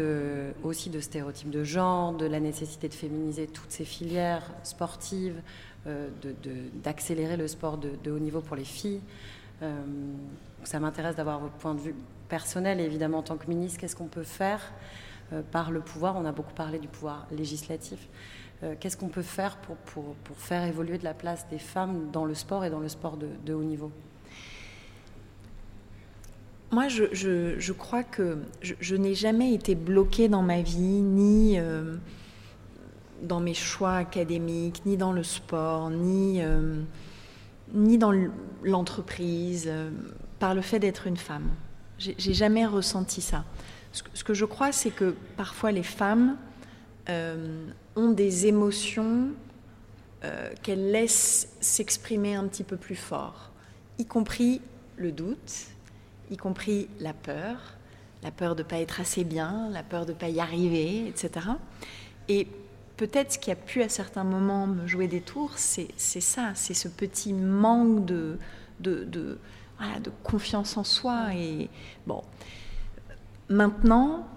[0.63, 5.39] aussi de stéréotypes de genre, de la nécessité de féminiser toutes ces filières sportives,
[5.85, 9.01] d'accélérer le sport de, haut niveau pour les filles.
[9.61, 9.83] Euh,
[10.63, 11.95] ça m'intéresse d'avoir votre point de vue
[12.29, 14.61] personnel et évidemment en tant que ministre, qu'est-ce qu'on peut faire
[15.33, 16.15] euh, par le pouvoir?
[16.15, 18.07] On a beaucoup parlé du pouvoir législatif.
[18.63, 22.35] Euh, qu'est-ce qu'on peut faire pour, faire évoluer de la place des femmes dans le
[22.35, 23.91] sport et dans le sport de, haut niveau?
[26.71, 31.97] Moi, je, crois que je, n'ai jamais été bloquée dans ma vie, ni euh,
[33.21, 36.81] dans mes choix académiques, ni dans le sport, ni, euh,
[37.73, 38.13] ni dans
[38.63, 39.91] l'entreprise, euh,
[40.39, 41.49] par le fait d'être une femme.
[41.97, 43.45] J'ai jamais ressenti ça.
[43.91, 46.35] Ce, que je crois, c'est que parfois les femmes
[47.09, 49.29] euh, ont des émotions
[50.61, 53.49] qu'elles laissent s'exprimer un petit peu plus fort,
[53.97, 54.61] y compris
[54.97, 55.67] le doute,
[56.29, 57.57] y compris la peur,
[58.23, 61.07] la peur de ne pas être assez bien, la peur de ne pas y arriver,
[61.07, 61.47] etc.
[62.29, 62.47] Et
[63.01, 66.75] peut-être ce qui a pu à certains moments me jouer des tours, c'est ça, c'est
[66.75, 68.37] ce petit manque de,
[70.21, 71.33] confiance en soi.
[71.33, 71.67] Et
[72.05, 72.21] bon,
[73.49, 74.27] maintenant,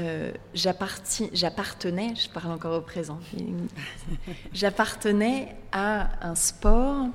[0.00, 3.20] euh, j'appartenais, je parle encore au présent,
[4.52, 7.06] j'appartenais à un sport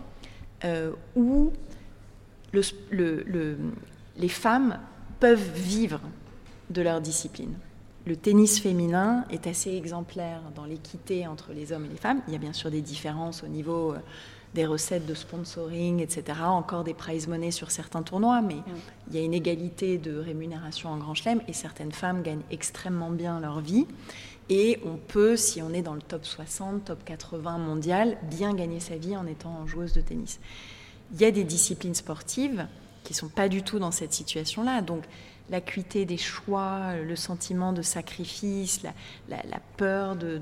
[0.63, 1.51] euh, où
[2.53, 2.61] le,
[2.91, 3.57] le,
[4.15, 4.79] les femmes
[5.19, 5.99] peuvent vivre
[6.69, 7.55] de leur discipline.
[8.07, 12.21] Le tennis féminin est assez exemplaire dans l'équité entre les hommes et les femmes.
[12.27, 13.99] Il y a bien sûr des différences au niveau euh,
[14.55, 16.39] des recettes de sponsoring, etc.
[16.45, 18.57] Encore des prize money sur certains tournois, mais
[19.07, 23.11] il y a une égalité de rémunération en Grand Chelem et certaines femmes gagnent extrêmement
[23.11, 23.85] bien leur vie.
[24.49, 28.79] Et on peut, si on est dans le top 60, top 80 mondial, bien gagner
[28.79, 30.39] sa vie en étant joueuse de tennis.
[31.13, 32.67] Il y a des disciplines sportives
[33.03, 34.81] qui sont pas du tout dans cette situation-là.
[34.81, 35.03] Donc
[35.51, 38.81] l'acuité des choix, le sentiment de sacrifice,
[39.29, 39.37] la,
[39.77, 40.39] peur de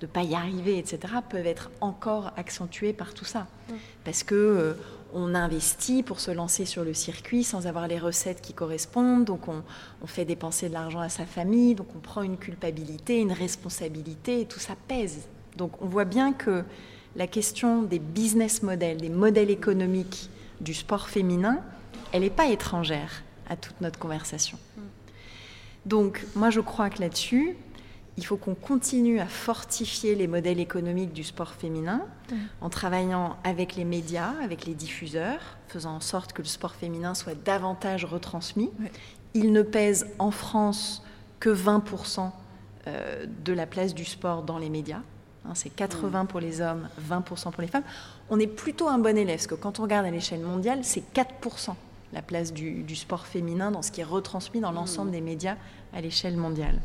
[0.00, 3.48] ne pas y arriver, etc., peuvent être encore accentués par tout ça.
[3.68, 3.74] Mm.
[4.04, 4.74] Parce que euh,
[5.12, 9.48] on investit pour se lancer sur le circuit sans avoir les recettes qui correspondent, donc
[9.48, 9.62] on,
[10.00, 14.42] on fait dépenser de l'argent à sa famille, donc on prend une culpabilité, une responsabilité,
[14.42, 15.26] et tout ça pèse.
[15.56, 16.64] Donc on voit bien que
[17.16, 21.58] la question des business models, des modèles économiques du sport féminin,
[22.12, 23.22] elle n'est pas étrangère
[23.52, 24.58] à toute notre conversation.
[25.86, 27.56] Donc, moi, je crois que là-dessus,
[28.16, 32.02] il faut qu'on continue à fortifier les modèles économiques du sport féminin
[32.60, 37.14] en travaillant avec les médias, avec les diffuseurs, faisant en sorte que le sport féminin
[37.14, 38.70] soit davantage retransmis.
[39.34, 41.02] Il ne pèse en France
[41.40, 42.30] que 20%
[42.86, 45.00] euh, de la place du sport dans les médias.
[45.46, 47.82] Hein, c'est 80 pour les hommes, 20% pour les femmes.
[48.28, 51.02] On est plutôt un bon élève, parce que quand on regarde à l'échelle mondiale, c'est
[51.14, 51.74] 4%
[52.12, 55.14] la place du, sport féminin dans ce qui est retransmis dans l'ensemble mmh.
[55.14, 55.56] des médias
[55.92, 56.80] à l'échelle mondiale.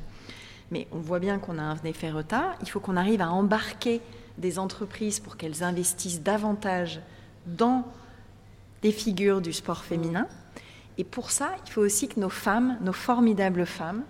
[0.72, 2.56] Mais on voit bien qu'on a un effet retard.
[2.62, 4.02] Il faut qu'on arrive à embarquer
[4.38, 7.02] des entreprises pour qu'elles investissent davantage
[7.46, 7.86] dans
[8.82, 10.28] des figures du sport féminin.
[10.98, 14.04] Et pour ça, il faut aussi que nos femmes, nos formidables femmes,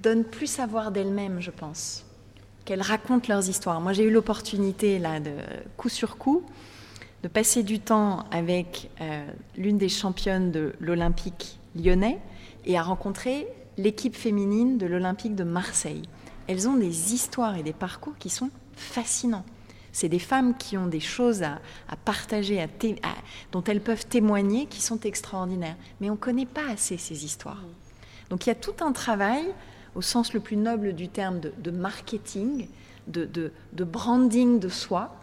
[0.00, 2.04] donnent plus à voir d'elles-mêmes, je pense.
[2.64, 3.80] Qu'elles racontent leurs histoires.
[3.80, 5.32] Moi, j'ai eu l'opportunité, là, de
[5.76, 6.44] coup sur coup,
[7.22, 9.24] de passer du temps avec euh,
[9.56, 12.18] l'une des championnes de l'Olympique lyonnais
[12.64, 13.46] et à rencontrer
[13.78, 16.02] l'équipe féminine de l'Olympique de Marseille.
[16.46, 19.44] Elles ont des histoires et des parcours qui sont fascinants.
[19.92, 21.60] C'est des femmes qui ont des choses à,
[22.04, 22.66] partager, à
[23.52, 25.76] dont elles peuvent témoigner, qui sont extraordinaires.
[26.00, 27.62] Mais on ne connaît pas assez ces histoires.
[28.30, 29.44] Donc il y a tout un travail,
[29.94, 32.68] au sens le plus noble du terme, de, marketing,
[33.06, 35.14] de, de, branding de soi,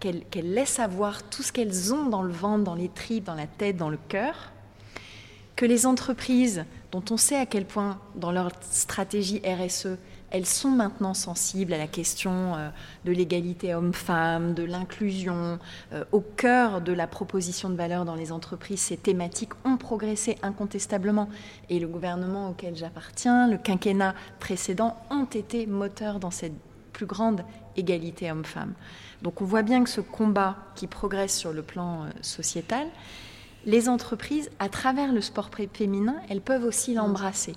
[0.00, 3.46] qu'elles laissent avoir tout ce qu'elles ont dans le ventre, dans les tripes, dans la
[3.46, 4.52] tête, dans le cœur,
[5.56, 9.98] que les entreprises, dont on sait à quel point dans leur stratégie RSE,
[10.30, 12.68] elles sont maintenant sensibles à la question euh,
[13.04, 15.58] de l'égalité homme-femme, de l'inclusion.
[15.92, 20.36] Euh, au cœur de la proposition de valeur dans les entreprises, ces thématiques ont progressé
[20.42, 21.28] incontestablement.
[21.70, 26.54] Et le gouvernement auquel j'appartiens, le quinquennat précédent, ont été moteurs dans cette
[26.92, 27.42] plus grande
[27.78, 28.74] égalité homme-femme.
[29.22, 32.86] Donc on voit bien que ce combat qui progresse sur le plan euh, sociétal,
[33.66, 37.54] les entreprises, à travers le sport féminin, elles peuvent aussi l'embrasser.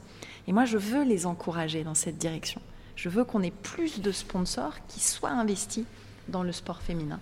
[0.48, 2.62] Et moi, je veux les encourager dans cette direction.
[2.96, 5.86] Je veux qu'on ait plus de sponsors qui soient investis
[6.28, 7.20] dans le sport féminin.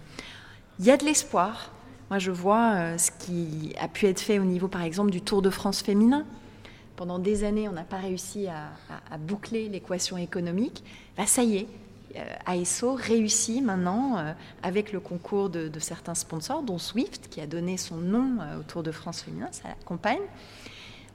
[0.79, 1.71] Il y a de l'espoir.
[2.09, 5.21] Moi, je vois euh, ce qui a pu être fait au niveau, par exemple, du
[5.21, 6.25] Tour de France féminin.
[6.95, 8.71] Pendant des années, on n'a pas réussi à,
[9.19, 10.83] boucler l'équation économique.
[11.15, 11.67] Bah, ça y est,
[12.45, 14.33] ASO réussit maintenant, euh,
[14.63, 18.63] avec le concours de, de, certains sponsors, dont Swift, qui a donné son nom au
[18.63, 20.19] Tour de France féminin, ça l'accompagne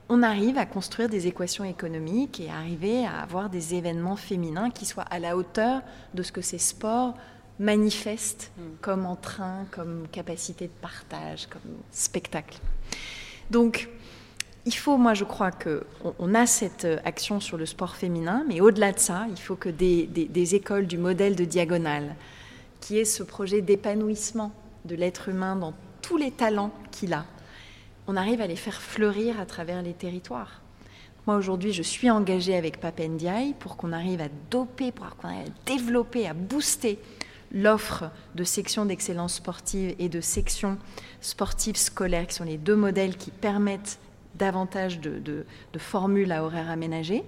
[0.09, 4.85] on arrive à construire des équations économiques et arriver à avoir des événements féminins qui
[4.85, 5.81] soient à la hauteur
[6.13, 7.15] de ce que ces sports
[7.59, 8.61] manifestent mm.
[8.81, 12.59] comme entrain, comme capacité de partage, comme spectacle.
[13.49, 13.89] Donc,
[14.65, 18.91] il faut, moi je crois qu'on a cette action sur le sport féminin, mais au-delà
[18.91, 22.15] de ça, il faut que des, des écoles du modèle de diagonale,
[22.81, 24.51] qui est ce projet d'épanouissement
[24.85, 27.25] de l'être humain dans tous les talents qu'il a,
[28.07, 30.61] on arrive à les faire fleurir à travers les territoires.
[31.25, 35.47] Moi, aujourd'hui, je suis engagée avec Papendiaï pour qu'on arrive à doper, pour qu'on arrive
[35.47, 36.99] à développer, à booster
[37.51, 40.77] l'offre de sections d'excellence sportive et de sections
[41.21, 43.97] sportives scolaires, qui sont les deux modèles qui permettent
[44.37, 45.45] davantage de,
[45.77, 47.23] formules à horaires aménagés.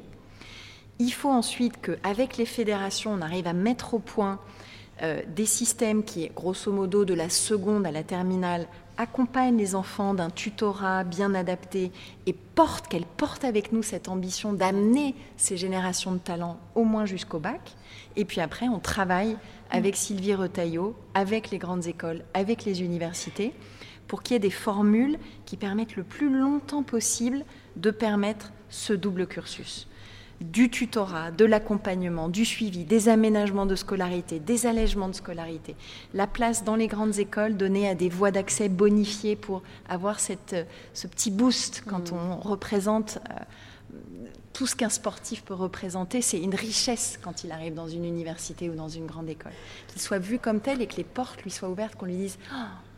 [1.00, 4.40] Il faut ensuite qu'avec les fédérations, on arrive à mettre au point
[5.04, 10.16] euh, des systèmes qui, grosso modo, de la seconde à la terminale, accompagne les enfants
[10.16, 11.92] d'un tutorat bien adapté
[12.26, 17.06] et porte, qu'elle porte avec nous cette ambition d'amener ces générations de talents au moins
[17.06, 17.76] jusqu'au bac.
[18.16, 19.38] Et puis après, on travaille
[19.70, 23.54] avec Sylvie Retailleau, avec les grandes écoles, avec les universités,
[24.08, 27.44] pour qu'il y ait des formules qui permettent le plus longtemps possible
[27.76, 29.88] de permettre ce double cursus
[30.42, 35.76] du tutorat, de l'accompagnement, du suivi, des aménagements de scolarité, des allègements de scolarité,
[36.14, 40.56] la place dans les grandes écoles donnée à des voies d'accès bonifiées pour avoir cette,
[40.94, 42.16] ce petit boost quand mmh.
[42.16, 43.34] on représente euh,
[44.54, 48.70] tout ce qu'un sportif peut représenter, c'est une richesse quand il arrive dans une université
[48.70, 49.52] ou dans une grande école.
[49.88, 52.38] Qu'il soit vu comme tel et que les portes lui soient ouvertes, qu'on lui dise
[52.52, 52.56] oh,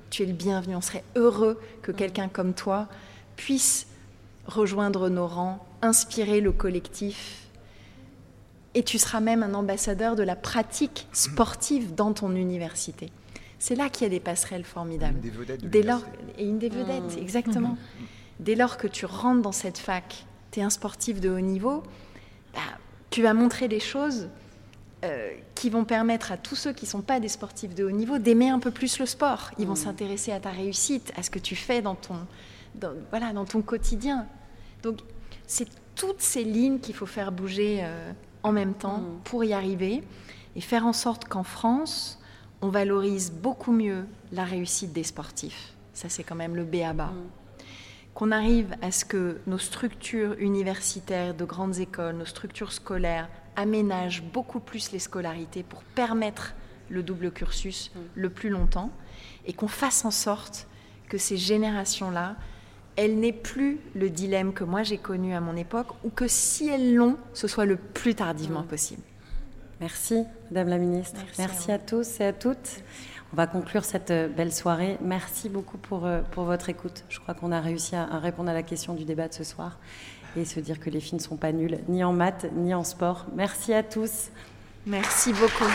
[0.09, 2.87] Tu es le bienvenu, on serait heureux que quelqu'un comme toi
[3.35, 3.87] puisse
[4.47, 7.47] rejoindre nos rangs, inspirer le collectif.
[8.75, 13.11] Et tu seras même un ambassadeur de la pratique sportive dans ton université.
[13.59, 15.15] C'est là qu'il y a des passerelles formidables.
[15.15, 16.01] Une des vedettes Dès lors,
[16.37, 17.21] et une des vedettes, mmh.
[17.21, 17.77] exactement.
[18.39, 21.83] Dès lors que tu rentres dans cette fac, tu es un sportif de haut niveau,
[22.53, 22.61] bah,
[23.09, 24.29] tu vas montrer des choses
[25.05, 27.91] euh, qui vont permettre à tous ceux qui ne sont pas des sportifs de haut
[27.91, 29.51] niveau d'aimer un peu plus le sport.
[29.57, 29.77] Ils vont mmh.
[29.77, 32.15] s'intéresser à ta réussite, à ce que tu fais dans ton,
[33.09, 34.27] voilà, dans ton quotidien.
[34.83, 34.99] Donc,
[35.47, 38.11] c'est toutes ces lignes qu'il faut faire bouger euh,
[38.43, 39.19] en même temps mm.
[39.25, 40.03] pour y arriver
[40.55, 42.19] et faire en sorte qu'en France,
[42.61, 45.73] on valorise beaucoup mieux la réussite des sportifs.
[45.93, 47.07] Ça, c'est quand même le B à bas.
[47.07, 47.63] Mm.
[48.13, 53.29] Qu'on arrive à ce que nos structures universitaires de grandes écoles, nos structures scolaires
[53.59, 56.55] aménagent beaucoup plus les scolarités pour permettre
[56.89, 57.99] le double cursus mm.
[58.15, 58.91] le plus longtemps
[59.45, 60.67] et qu'on fasse en sorte
[61.07, 62.35] que ces générations-là
[63.01, 66.67] elle n'est plus le dilemme que moi j'ai connu à mon époque, ou que si
[66.67, 69.03] elles l'ont, ce soit le plus tardivement possible.
[69.79, 71.21] Merci, Madame la Ministre.
[71.37, 72.83] Merci, à, tous et à toutes.
[73.31, 74.97] On va conclure cette euh, belle soirée.
[75.01, 77.05] Merci beaucoup pour, euh, pour votre écoute.
[77.07, 79.45] Je crois qu'on a réussi à, à, répondre à la question du débat de ce
[79.45, 79.79] soir
[80.35, 82.83] et se dire que les filles ne sont pas nulles, ni en maths, ni en
[82.83, 83.25] sport.
[83.35, 84.29] Merci à tous.
[84.85, 85.69] Merci beaucoup.